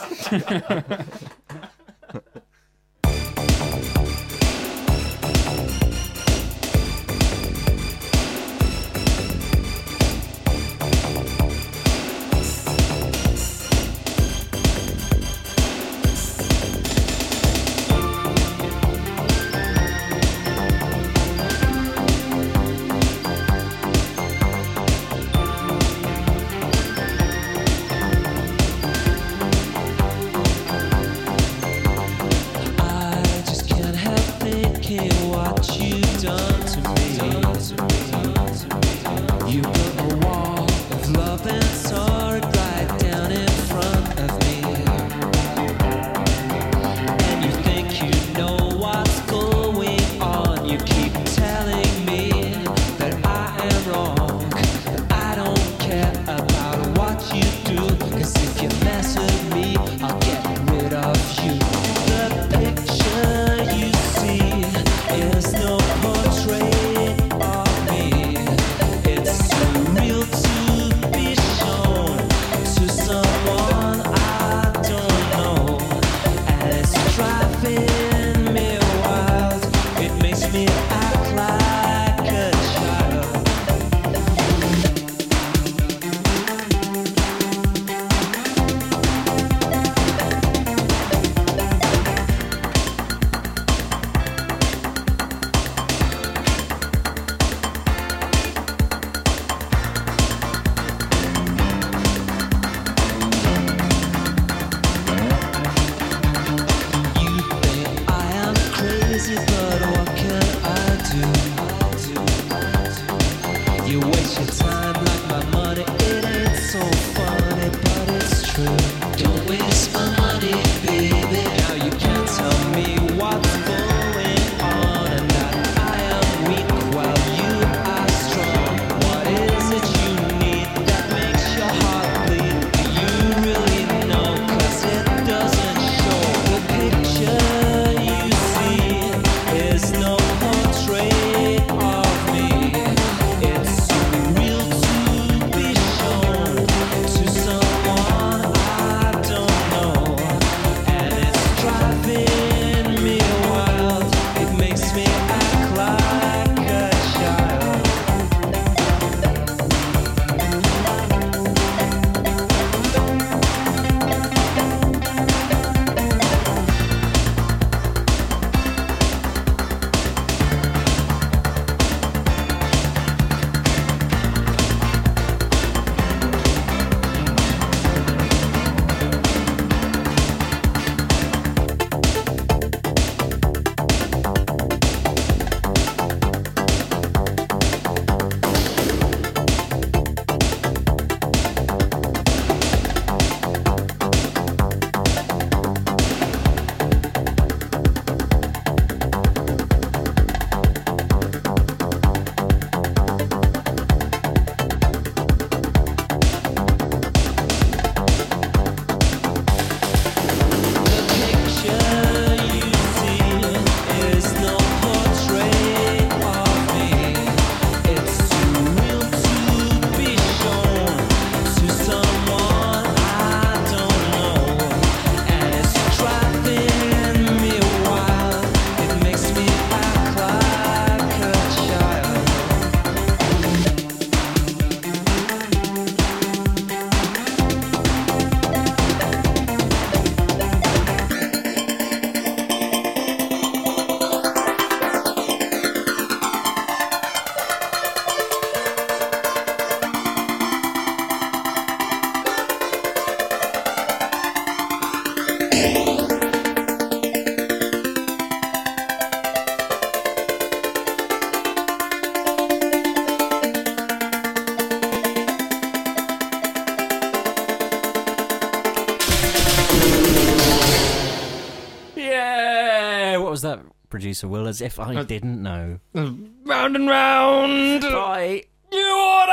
[274.00, 274.48] Producer Will?
[274.48, 275.78] As if I Uh, didn't know.
[275.94, 277.84] Round and round.
[277.84, 278.46] Right.
[278.72, 279.32] New order.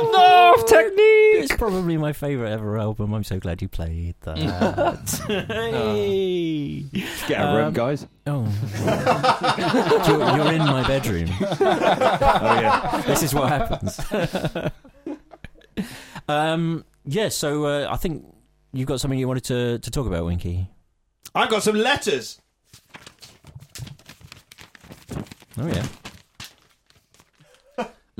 [0.12, 1.44] North technique.
[1.44, 3.12] It's probably my favourite ever album.
[3.12, 4.38] I'm so glad you played that.
[5.48, 6.84] hey.
[7.28, 8.06] Get a room, Um, guys.
[8.26, 8.48] Oh.
[10.08, 11.28] you're, you're in my bedroom.
[11.40, 13.02] Oh yeah.
[13.06, 14.00] This is what happens.
[16.28, 18.24] um, yeah, so uh, I think
[18.72, 20.66] you've got something you wanted to, to talk about, Winky.
[21.34, 22.40] I've got some letters.
[25.58, 25.84] Oh, yeah.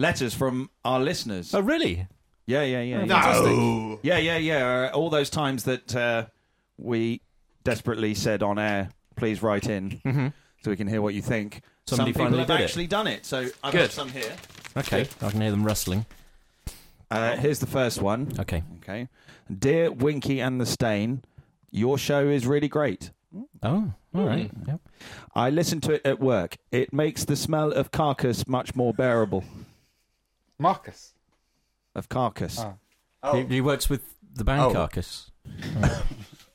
[0.00, 1.54] Letters from our listeners.
[1.54, 2.06] Oh, really?
[2.46, 2.96] Yeah, yeah, yeah.
[2.96, 3.32] Oh, yeah.
[3.42, 4.00] No.
[4.02, 4.88] Yeah, yeah, yeah.
[4.92, 6.26] Uh, all those times that uh,
[6.78, 7.20] we
[7.64, 10.28] desperately said on air, please write in Mm-hmm.
[10.64, 11.60] so we can hear what you think.
[11.86, 12.64] Somebody some people finally have did it.
[12.64, 13.26] actually done it.
[13.26, 13.78] So I've Good.
[13.78, 14.32] got some here.
[14.76, 16.06] Okay, I can hear them rustling.
[17.10, 18.32] Uh, here's the first one.
[18.38, 18.62] Okay.
[18.82, 19.08] Okay.
[19.52, 21.22] Dear Winky and the Stain,
[21.70, 23.10] your show is really great.
[23.62, 24.50] Oh, all right.
[24.50, 24.70] Hmm.
[24.70, 24.80] Yep.
[25.34, 26.56] I listen to it at work.
[26.72, 29.44] It makes the smell of carcass much more bearable.
[30.60, 31.14] Marcus.
[31.94, 32.64] Of carcass.
[33.22, 33.36] Oh.
[33.36, 34.02] He, he works with
[34.34, 34.72] the band Oh.
[34.72, 35.30] Carcass.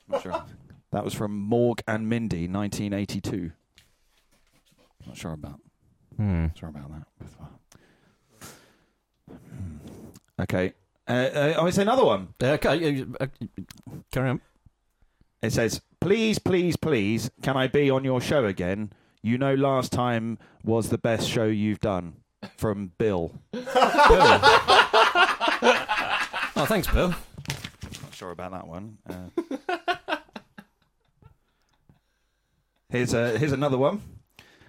[0.08, 0.44] Not sure.
[0.92, 3.52] That was from Mork and Mindy, 1982.
[5.06, 5.60] Not sure about.
[6.16, 6.46] Hmm.
[6.58, 7.06] Sorry about that.
[9.28, 9.76] Hmm.
[10.40, 10.72] Okay.
[11.08, 12.28] Uh, uh, oh, it's another one.
[12.42, 13.26] Uh, okay, uh, uh,
[14.10, 14.40] carry on.
[15.42, 18.92] It says, "Please, please, please, can I be on your show again?
[19.22, 22.14] You know, last time was the best show you've done."
[22.56, 23.32] From Bill.
[26.58, 27.08] Oh, thanks, Bill.
[27.10, 28.96] Not sure about that one.
[29.08, 29.28] Uh,
[32.88, 34.00] here's a, here's another one.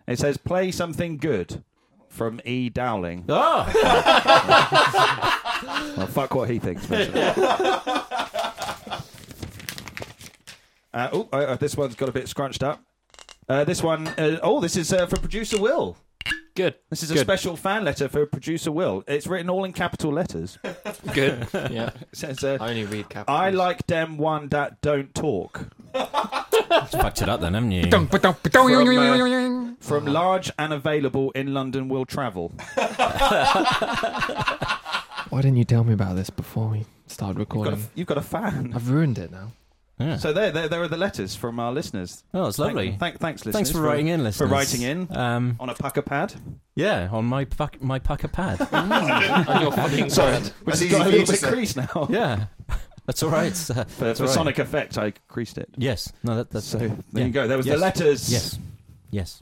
[0.07, 1.63] It says, "Play something good."
[2.09, 2.69] From E.
[2.69, 3.25] Dowling.
[3.29, 3.71] Oh,
[5.97, 6.89] Well, fuck what he thinks.
[6.91, 8.01] uh,
[10.93, 12.81] oh, uh, this one's got a bit scrunched up.
[13.47, 15.95] Uh, this one, uh, oh, this is uh, for producer Will.
[16.57, 16.73] Good.
[16.89, 17.21] This is a Good.
[17.21, 19.03] special fan letter for producer Will.
[19.07, 20.57] It's written all in capital letters.
[21.13, 21.47] Good.
[21.53, 21.91] Yeah.
[22.11, 23.39] It says, uh, I only read capitals.
[23.39, 27.87] "I like them one that don't talk." fucked it up then, haven't you?
[27.91, 28.07] From,
[29.79, 32.51] From large and available in London will travel.
[35.29, 37.83] Why didn't you tell me about this before we started You've got, recording?
[37.83, 38.71] a, you've got a fan.
[38.73, 39.51] I've ruined it now.
[39.99, 40.17] Yeah.
[40.17, 42.23] So there, there, there are the letters from our listeners.
[42.33, 42.89] Oh, it's lovely.
[42.89, 43.55] Thank, thank, thanks, listeners.
[43.55, 44.47] Thanks for writing in, listeners.
[44.47, 46.35] For writing in Um, on a Pukka Pad.
[46.75, 48.61] yeah, on my puck, my Pukka Pad.
[49.47, 50.51] On your fucking Sorry, pad.
[50.65, 51.49] which has got a little to bit say.
[51.51, 52.07] creased now.
[52.11, 52.45] yeah,
[53.07, 53.51] that's all right.
[53.51, 54.29] Uh, For, that's for all right.
[54.35, 55.69] sonic effect, I creased it.
[55.77, 56.13] Yes.
[56.23, 57.25] No, that, that's So there yeah.
[57.25, 57.47] you go.
[57.47, 57.75] There was Yes.
[57.75, 58.31] the letters.
[58.31, 58.59] Yes.
[59.09, 59.41] Yes.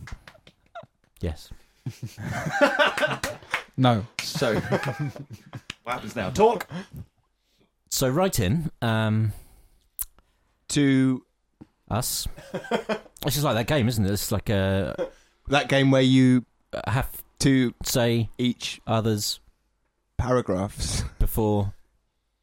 [1.19, 1.49] Yes.
[3.77, 4.05] No.
[4.23, 6.29] So what happens now?
[6.29, 6.65] Talk.
[7.89, 9.33] So write in um,
[10.75, 11.23] To
[11.89, 12.27] us.
[12.53, 14.11] It's just like that game, isn't it?
[14.11, 15.09] It's like a
[15.47, 16.45] that game where you
[16.87, 19.39] have to say each others
[20.17, 21.73] paragraphs before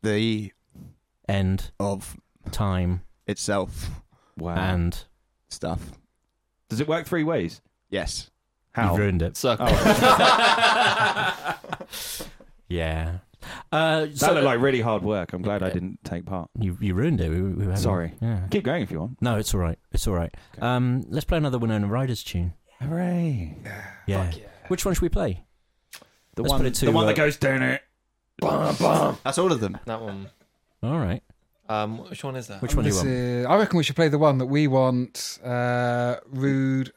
[0.03, 0.53] the
[1.29, 2.17] end of
[2.51, 3.91] time itself
[4.39, 4.55] Wow.
[4.57, 5.05] and
[5.49, 5.81] stuff.
[6.69, 7.61] Does it work three ways?
[7.91, 8.31] Yes.
[8.73, 8.91] How?
[8.93, 9.37] you've ruined it.
[9.37, 9.67] Circle.
[9.69, 11.59] Oh,
[12.69, 13.19] Yeah.
[13.71, 15.33] Uh, that so looked like really hard work.
[15.33, 16.51] I'm glad I didn't take part.
[16.59, 17.29] you you ruined it.
[17.31, 18.13] We, we were Sorry.
[18.21, 18.47] Yeah.
[18.51, 19.21] Keep going if you want.
[19.23, 19.79] No, it's all right.
[19.93, 20.35] It's all right.
[20.61, 22.55] Um, let's play another Winona Riders tune.
[22.81, 23.57] Hooray!
[23.65, 23.85] Yeah.
[24.07, 24.33] yeah.
[24.69, 25.45] Which one should we play?
[26.35, 27.83] The Let's one, put it to, the one uh, that goes down it.
[28.39, 29.19] Bum, bum.
[29.23, 29.79] That's all of them.
[29.87, 30.31] that one.
[30.83, 31.23] All right.
[31.69, 32.61] Um, which one is that?
[32.61, 33.09] Which one do you want?
[33.09, 36.93] is- I reckon we should play the one that we want uh, Rude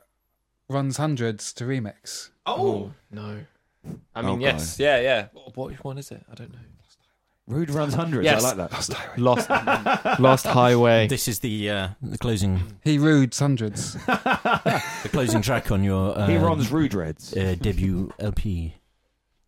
[0.70, 2.30] Runs Hundreds to remix.
[2.46, 3.40] Oh no.
[4.16, 5.28] I mean, Oh, yes, yeah, yeah.
[5.56, 6.24] What which one is it?
[6.32, 6.60] I don't know.
[7.48, 8.26] Rude runs hundreds.
[8.26, 8.44] Yes.
[8.44, 9.20] I like that.
[9.20, 9.49] Lost,
[10.20, 11.07] Lost Highway.
[11.07, 13.94] This is the uh, the closing He Rudes Hundreds.
[14.06, 17.38] the closing track on your uh, he runs Rude Reds.
[17.38, 18.74] uh, debut LP.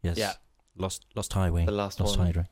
[0.04, 0.18] Yes.
[0.18, 0.34] Yeah.
[0.78, 1.66] Lost Lost Highway.
[1.66, 2.28] The last Lost one.
[2.28, 2.46] Highway.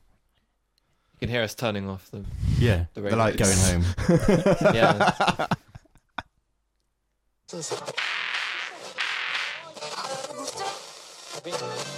[1.14, 2.24] You can hear us turning off the
[2.58, 2.86] Yeah.
[2.94, 3.18] the, The radio.
[3.18, 3.36] lights.
[3.68, 4.74] Going home.
[4.74, 5.46] Yeah.
[11.48, 11.95] Thank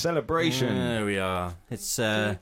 [0.00, 0.74] celebration.
[0.74, 1.54] There we are.
[1.70, 2.36] It's uh,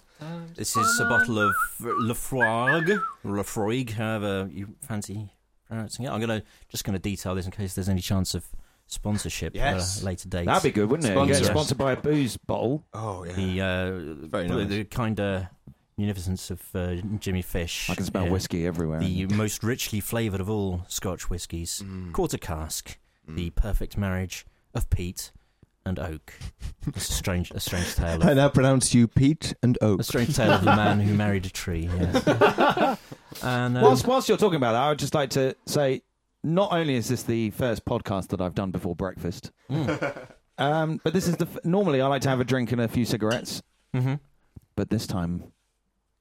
[0.55, 5.31] this is a bottle of Laphroaig, Laphroaig, however you fancy
[5.67, 6.11] pronouncing it.
[6.11, 8.47] I'm gonna just gonna detail this in case there's any chance of
[8.87, 9.99] sponsorship Yes.
[9.99, 10.47] at a later date.
[10.47, 11.13] That'd be good, wouldn't it?
[11.13, 11.35] Sponsor.
[11.35, 12.85] Get sponsored by a booze bottle.
[12.95, 13.33] Oh yeah.
[13.33, 14.69] the uh, Very nice.
[14.69, 15.47] the kind of
[15.99, 17.91] munificence of uh, Jimmy Fish.
[17.91, 19.01] I can smell uh, whiskey everywhere.
[19.01, 22.13] The most richly flavoured of all Scotch whiskies, Mm.
[22.13, 25.33] quarter cask, the perfect marriage of peat
[25.89, 26.35] and oak.
[26.87, 28.23] It's a strange, a strange tale.
[28.27, 30.01] I now pronounce you Pete and Oak.
[30.01, 31.91] a strange tale of the man who married a tree.
[31.99, 32.27] Yes.
[33.43, 36.03] and um, Whilst, whilst you're talking about that, I would just like to say,
[36.45, 40.27] not only is this the first podcast that I've done before breakfast, mm,
[40.59, 41.47] um, but this is the.
[41.47, 43.63] F- normally, I like to have a drink and a few cigarettes,
[43.95, 44.21] mhm.
[44.77, 45.45] but this time,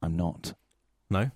[0.02, 0.53] I'm not.
[1.10, 1.30] no,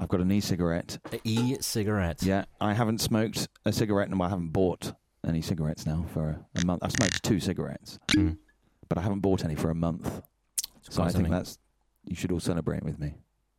[0.00, 0.98] I've got an e-cigarette.
[1.12, 2.22] a e-cigarette.
[2.22, 4.92] Yeah, I haven't smoked a cigarette, and I haven't bought
[5.28, 6.82] any cigarettes now for a, a month.
[6.82, 8.36] I've smoked two cigarettes, Mm.
[8.88, 10.04] but I haven't bought any for a month.
[10.82, 11.58] So I Surprising think that's
[12.04, 13.14] you should all celebrate with me.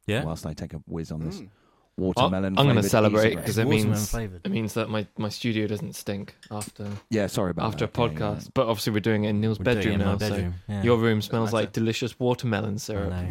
[0.07, 0.23] yeah.
[0.23, 1.49] Whilst I take a whiz on this Mm.
[1.97, 2.57] watermelon.
[2.57, 4.41] I'm going to celebrate because it means flavoured.
[4.45, 7.97] it means that my, my studio doesn't stink after Yeah, sorry about after a that.
[7.99, 8.49] Yeah, yeah, podcast.
[8.53, 10.15] But obviously, we're doing it in Neil's We're bedroom in now.
[10.15, 10.83] bedroom, So yeah.
[10.83, 11.63] your room smells matter.
[11.63, 13.09] like delicious watermelon I syrup.
[13.09, 13.27] know.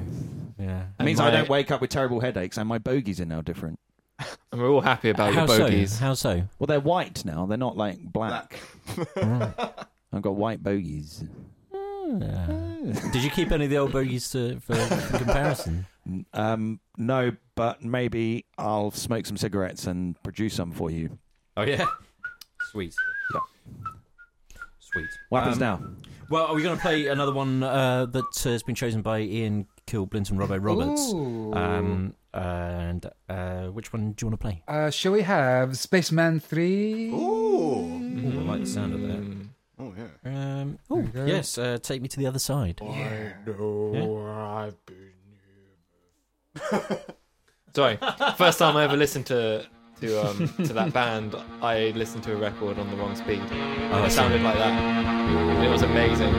[0.60, 0.82] Yeah.
[1.01, 3.40] It means And I don't wake up with terrible headaches, and my bogies are now
[3.40, 3.78] different.
[4.51, 5.93] And we're all happy about How your bogies.
[5.93, 6.01] so?
[6.05, 6.43] How so?
[6.59, 7.45] Well, they're white now.
[7.47, 8.59] They're not like black.
[9.15, 9.53] Right.
[10.12, 11.23] I've got white bogies.
[11.73, 12.47] Yeah.
[13.12, 15.86] Did you keep any of the old bogies to, for, for comparison?
[16.32, 21.19] Um, no, but maybe I'll smoke some cigarettes and produce some for you.
[21.55, 21.85] Oh yeah.
[22.73, 22.95] Sweet.
[23.35, 23.40] Yeah.
[24.81, 25.09] Sweet.
[25.28, 25.82] What happens Um, now?
[26.31, 29.20] Well, are we going to play another one uh, that uh, has been chosen by
[29.20, 31.12] Ian Kilblinton Robbo Roberts?
[31.12, 31.52] Ooh.
[31.55, 34.62] Um, and uh, which one do you want to play?
[34.69, 37.09] Uh, shall we have Spacemen 3?
[37.10, 37.85] Ooh,
[38.39, 39.20] I like the sound of that.
[39.20, 39.48] Mm.
[39.81, 40.31] Oh yeah.
[40.60, 41.24] Um, There oh, you go.
[41.24, 42.81] yes, uh, take me to the other side.
[42.82, 45.12] I know I've been.
[47.74, 47.98] Sorry,
[48.36, 49.65] first time I ever listened to
[50.01, 53.40] to um to that band, I listened to a record on the wrong speed.
[53.40, 54.16] And I it see.
[54.16, 55.65] sounded like that.
[55.65, 56.35] It was amazing.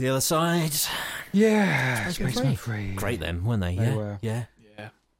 [0.00, 0.72] To the other side.
[1.30, 2.56] Yeah, Spacemen Spacemen 3.
[2.56, 2.94] Free.
[2.94, 3.76] Great then, weren't they?
[3.76, 3.94] They yeah.
[3.94, 4.18] were.
[4.22, 4.44] Yeah.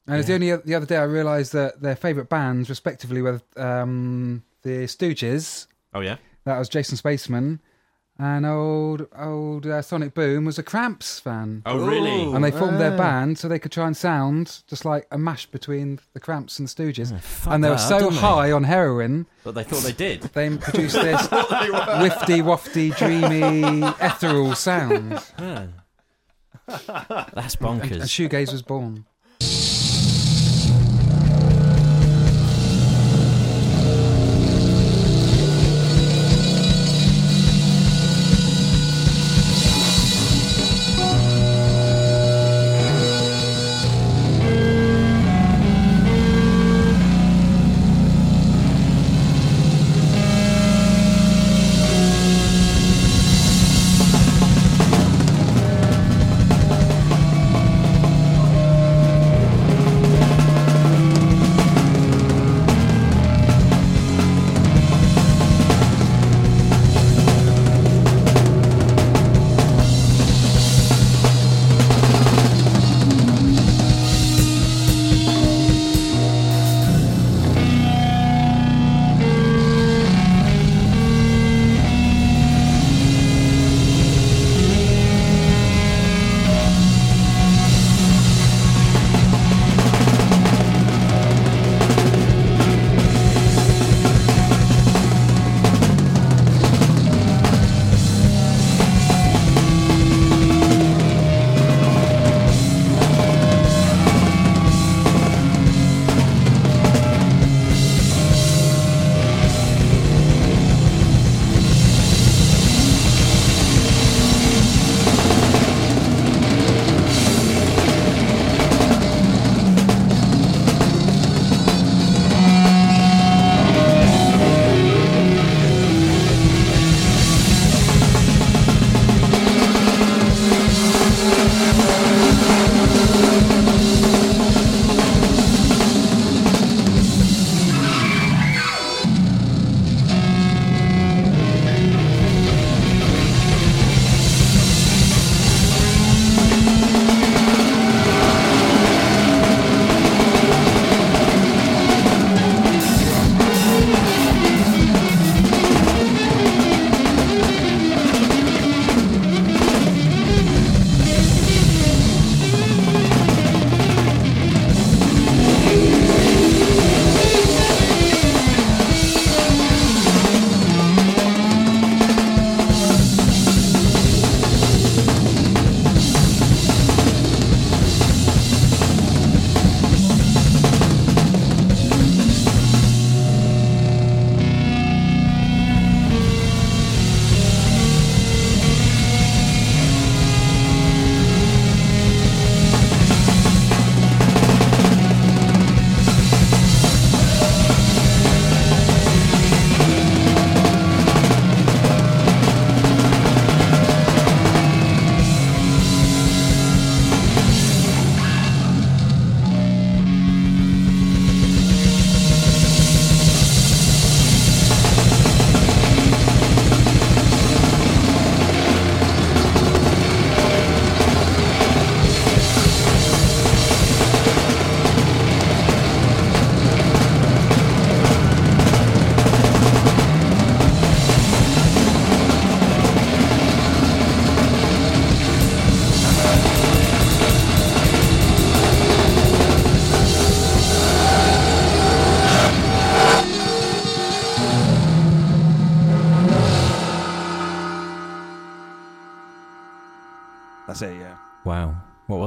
[0.07, 3.43] And it's the only the other day I realised that their favourite bands, respectively, were
[3.59, 5.67] um, the Stooges.
[5.93, 6.17] Oh, yeah?
[6.47, 7.61] That was Jason Spaceman.
[8.23, 11.63] And old old uh, Sonic Boom was a Cramps fan.
[11.65, 12.23] Oh, really?
[12.35, 15.47] And they formed their band so they could try and sound just like a mash
[15.47, 17.19] between the Cramps and the Stooges.
[17.21, 18.21] fuck and they were that, so didn't they?
[18.21, 20.21] high on heroin, But they thought they did.
[20.35, 25.13] they produced this wifty, wafty, dreamy, ethereal sound.
[25.39, 25.67] Yeah.
[26.67, 27.91] That's And, bonkers.
[27.93, 29.07] and shoegaze was born.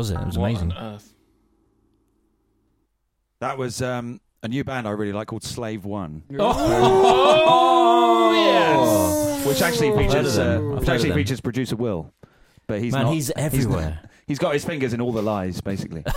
[0.03, 0.19] Was it?
[0.19, 0.71] It was What amazing.
[0.73, 1.13] on earth?
[3.39, 9.45] That was um, a new band I really like called Slave One, Oh, yes.
[9.47, 12.13] which actually features uh, which actually features producer Will.
[12.67, 13.99] But he's Man, not, he's not- everywhere.
[14.27, 16.03] he's got his fingers in all the lies, basically.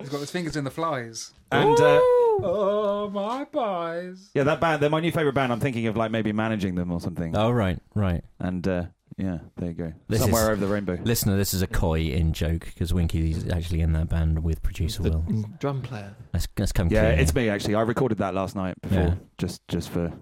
[0.00, 1.34] He's got his fingers in the flies.
[1.50, 1.98] and uh,
[2.40, 4.30] Oh, my pies.
[4.32, 5.50] yeah, that band, they're my new favorite band.
[5.52, 7.36] I'm thinking of like maybe managing them or something.
[7.36, 8.22] Oh, right, right.
[8.38, 8.84] And uh,
[9.18, 9.92] yeah, there you go.
[10.08, 10.98] This Somewhere is- over the rainbow.
[11.02, 15.02] Listener, this is a coy in joke because Winky's actually in that band with producer
[15.02, 15.44] The Will.
[15.58, 16.14] drum player.
[16.32, 17.20] Let's, let's come Yeah, clear.
[17.22, 17.74] it's me actually.
[17.74, 19.14] I recorded that last night before, Yeah.
[19.36, 20.12] just just for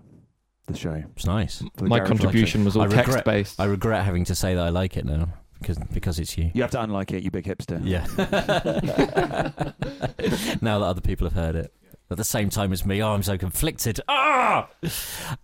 [0.66, 1.02] the show.
[1.14, 1.62] It's nice.
[1.81, 3.60] My contribution was all I regret- text based.
[3.60, 5.28] I regret having to say that I like it now
[5.60, 6.51] because because it's you.
[6.55, 7.81] You have to unlike it, you big hipster.
[7.85, 8.06] Yeah.
[10.60, 11.73] now that other people have heard it.
[12.10, 14.01] At the same time as me, oh, I'm so conflicted.
[14.09, 14.68] Ah!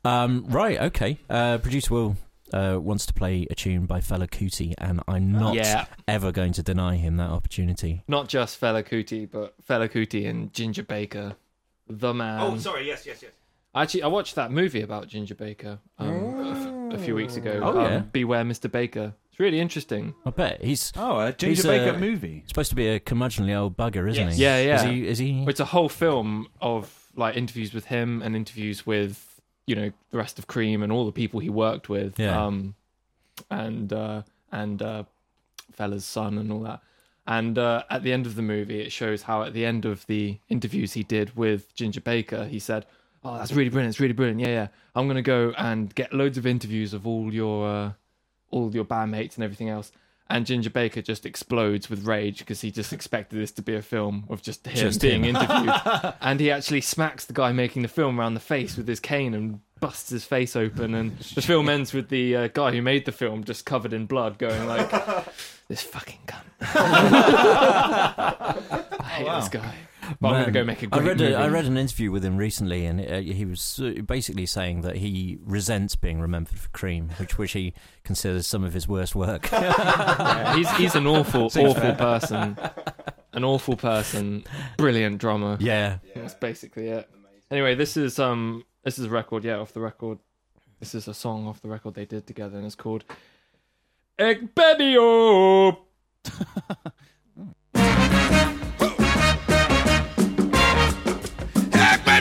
[0.05, 1.19] Um, right, okay.
[1.29, 2.17] Uh, Producer Will
[2.53, 5.87] uh, wants to play a tune by Fela Kuti, and I'm not Yeah.
[6.09, 8.03] ever going to deny him that opportunity.
[8.09, 11.37] Not just Fela Kuti, but Fela Kuti and Ginger Baker,
[11.89, 12.41] the man.
[12.41, 12.87] Oh, sorry.
[12.87, 13.33] Yes, yes, yes.
[13.75, 17.61] Actually, I watched that movie about Ginger Baker um, a, f- a few weeks ago.
[17.63, 17.99] Oh, um, yeah.
[18.01, 18.71] Beware, Mr.
[18.71, 19.15] Baker.
[19.31, 20.15] It's really interesting.
[20.27, 22.45] I bet he's Oh, a Ginger He's, Baker uh, movie.
[22.47, 24.37] supposed to be a curmudgeonly old bugger, isn't Yes.
[24.37, 24.43] he?
[24.43, 24.75] Yeah, yeah.
[24.77, 25.09] Is he?
[25.09, 25.45] Is he?
[25.49, 29.32] It's a whole film of like interviews with him and interviews with
[29.67, 32.19] you know the rest of Cream and all the people he worked with.
[32.19, 32.47] Yeah.
[32.47, 32.75] Um,
[33.51, 35.05] and uh, and uh,
[35.77, 36.81] Fela's son and all that.
[37.27, 40.05] And uh, at the end of the movie, it shows how at the end of
[40.07, 42.85] the interviews he did with Ginger Baker, he said,
[43.25, 43.95] "Oh, that's really brilliant.
[43.95, 44.41] It's really brilliant.
[44.41, 44.69] Yeah, yeah.
[44.95, 47.93] I'm gonna go and get loads of interviews of all your uh,
[48.51, 49.93] all your bandmates and everything else."
[50.33, 53.83] And Ginger Baker just explodes with rage because he just expected this to be a
[53.83, 55.37] film of just him Just being him.
[55.37, 56.15] interviewed.
[56.23, 59.35] and he actually smacks the guy making the film around the face with his cane
[59.35, 60.95] and busts his face open.
[60.95, 64.07] And the film ends with the uh, guy who made the film just covered in
[64.07, 64.91] blood, going like,
[65.69, 68.55] "This fucking cunt." I
[69.09, 69.75] hate this guy.
[70.21, 71.33] But I'm gonna go make a I great read movie.
[71.33, 74.83] A, I read an interview with him recently, and uh, he was uh, basically saying
[74.83, 79.15] that he resents being remembered for Cream, which which he considers some of his worst
[79.15, 79.49] work.
[79.63, 82.59] Yeah, he's he's an awful, awful person.
[83.33, 84.45] An awful person.
[84.77, 85.57] Brilliant drummer.
[85.61, 87.09] yeah, That's basically it.
[87.51, 90.19] Anyway, this is um this is a record, yeah, off the record.
[90.81, 93.05] This is a song off the record they did together, and it's called
[94.19, 94.97] Ek Baby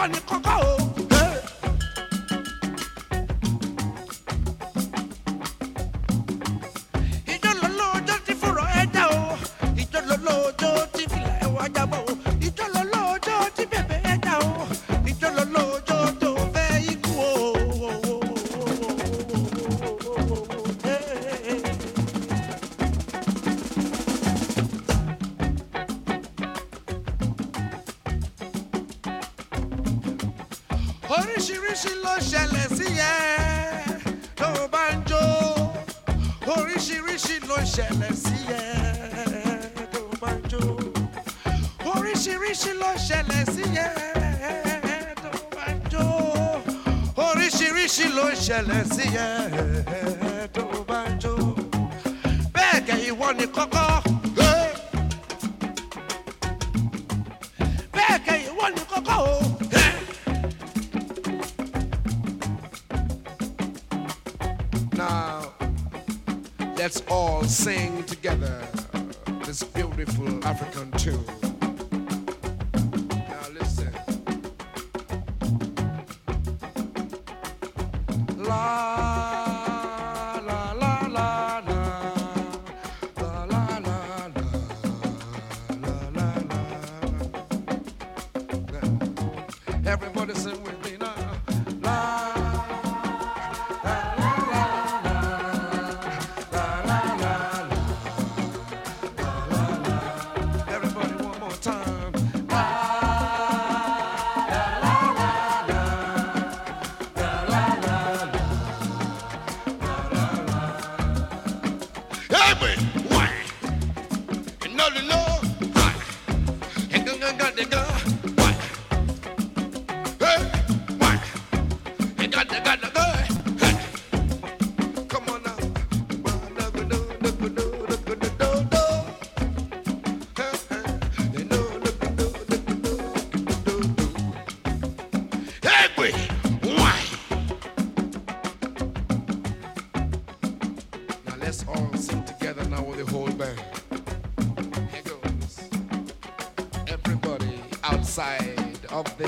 [0.00, 0.79] bẹ́ẹ̀ kẹ́ ìwọ nìkan kọ́ o.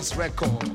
[0.03, 0.72] of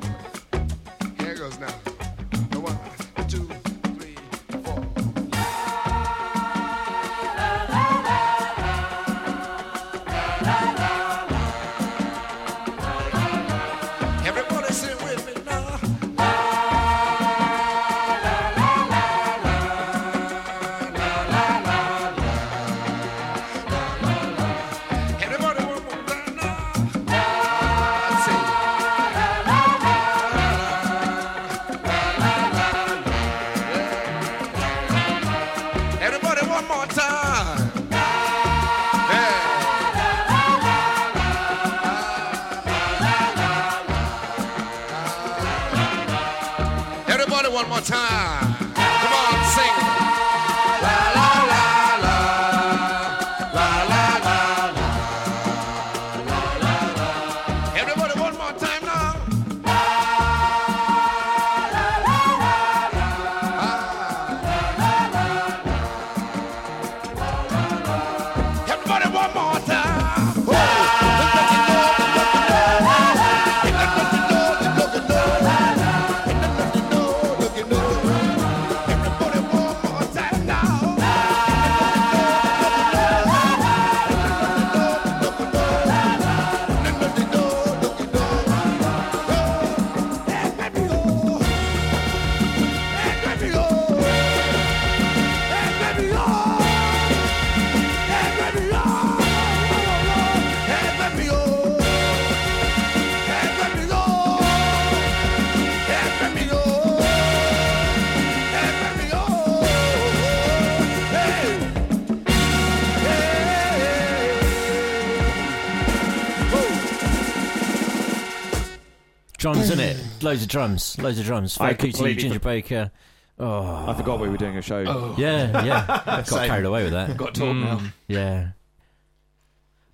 [120.28, 120.98] Loads of drums.
[121.00, 121.58] Loads of drums.
[121.60, 122.92] I Fela Kuti, completely Ginger for- Baker.
[123.40, 124.82] Oh, I forgot we were doing a show.
[125.18, 125.86] yeah, yeah.
[126.06, 126.48] Got Same.
[126.50, 127.16] carried away with that.
[127.16, 127.82] Got to talk now.
[128.08, 128.50] Yeah.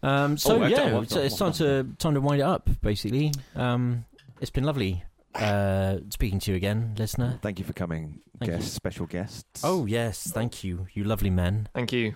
[0.01, 2.41] Um, so Oh, I don't yeah, want it's, that it's time to time to wind
[2.41, 2.69] it up.
[2.81, 4.05] Basically, um,
[4.41, 5.03] it's been lovely
[5.35, 7.37] uh, speaking to you again, listener.
[7.41, 9.61] Thank you for coming, Thank guest, special guests.
[9.63, 11.67] Oh yes, thank you, you lovely men.
[11.73, 12.15] Thank you.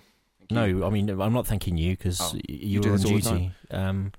[0.49, 3.17] No, I mean I'm not thanking you because Oh, you, do were on this all
[3.19, 3.51] the duty.
[3.71, 4.11] Um,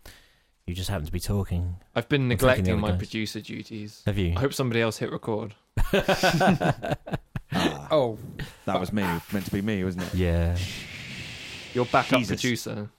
[0.68, 1.76] you just happened to be talking.
[1.96, 2.98] I've been I'm thinking the neglecting my guys.
[2.98, 4.02] producer duties.
[4.06, 4.34] Have you?
[4.36, 5.54] I hope somebody else hit record.
[7.50, 8.18] Ah, Oh,
[8.66, 9.02] that was me.
[9.32, 10.14] Meant to be me, wasn't it?
[10.14, 10.56] yeah.
[11.72, 12.40] Your backup Jesus.
[12.40, 12.90] producer.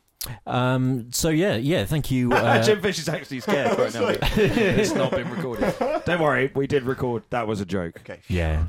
[0.47, 1.85] Um, so yeah, yeah.
[1.85, 2.31] Thank you.
[2.33, 4.07] Uh, Jim Fish is actually scared right now.
[4.35, 5.73] it's not been recorded.
[6.05, 7.23] Don't worry, we did record.
[7.29, 7.97] That was a joke.
[7.99, 8.19] Okay.
[8.27, 8.65] yeah,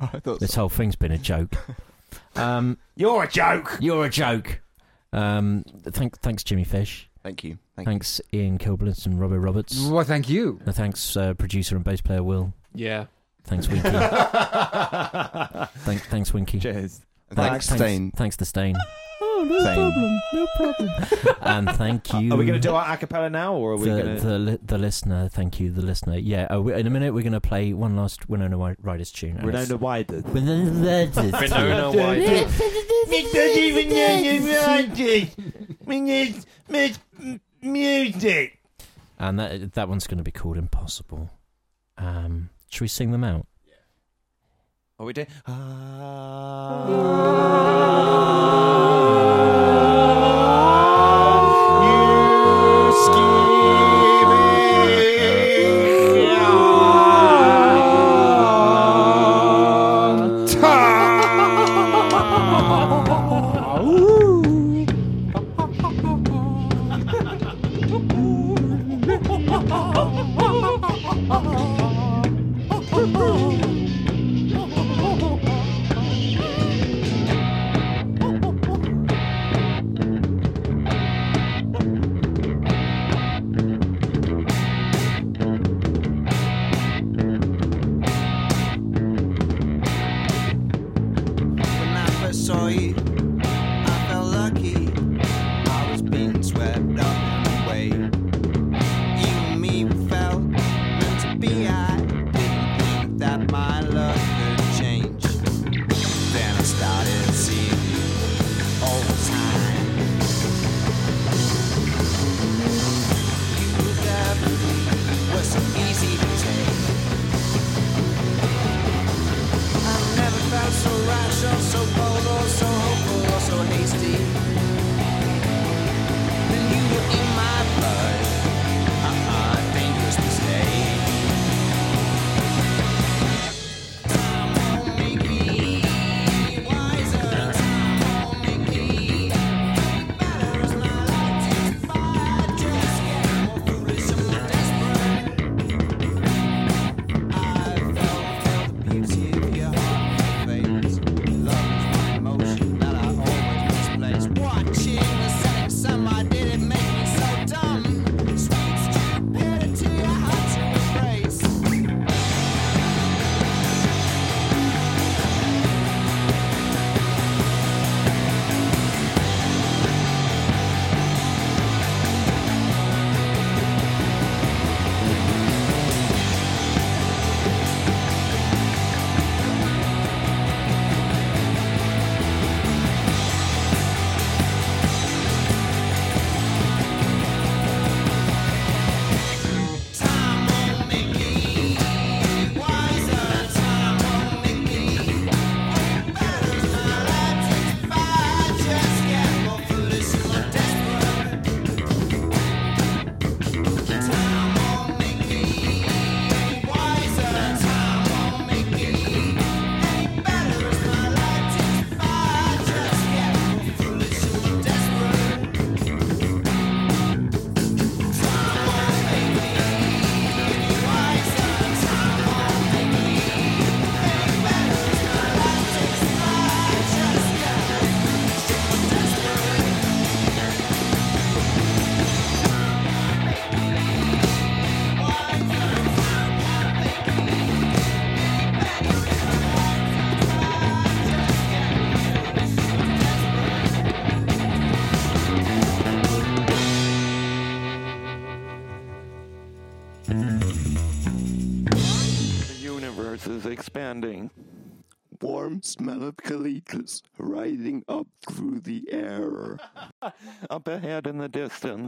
[0.00, 1.54] I thought this whole thing's been a joke.
[2.34, 3.76] Um, You're a joke.
[3.80, 4.60] you're a joke.
[5.12, 7.10] Um, thank, thanks, Jimmy Fish.
[7.22, 7.58] Thank you.
[7.76, 9.80] Thank Thanks, Ian Kilblitz and Robert Roberts.
[9.86, 10.60] well, thank you.
[10.66, 12.52] Uh, thanks, uh, producer and bass player Will.
[12.74, 13.06] Yeah.
[13.44, 13.90] Thanks, Winky.
[15.84, 16.58] Thank, thanks, Winky.
[16.60, 17.00] Cheers.
[17.32, 17.36] You.
[17.50, 18.10] Thanks, thanks, Stain.
[18.12, 18.76] Thanks to Stain.
[19.24, 19.74] Oh, no Stain.
[19.74, 20.20] problem.
[20.34, 20.90] No problem.
[21.42, 22.32] and thank you.
[22.32, 24.22] Are we going to do our acapella now, or are we the, going to?
[24.22, 26.16] the, the listener, thank you, the listener.
[26.18, 29.12] Yeah, uh, we- in a minute we're going to play one last Winona Wi- Riders
[29.12, 29.36] tune.
[29.36, 30.20] and it's- Renona Wider.
[30.22, 31.16] Winona Riders.
[31.32, 32.22] Winona White.
[37.62, 38.58] Music.
[39.18, 41.30] And that that one's going to be called Impossible.
[41.96, 43.46] Um, should we sing them out?
[44.98, 45.26] Are we doing?
[45.46, 46.82] When ah.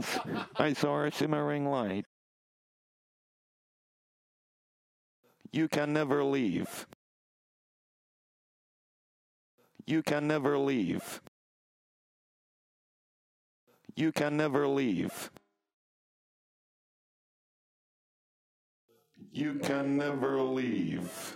[0.05, 2.05] Distance, I saw a shimmering light.
[5.51, 6.87] You can never leave.
[9.87, 11.21] You can never leave.
[13.95, 15.31] You can never leave.
[19.31, 21.11] You can never leave.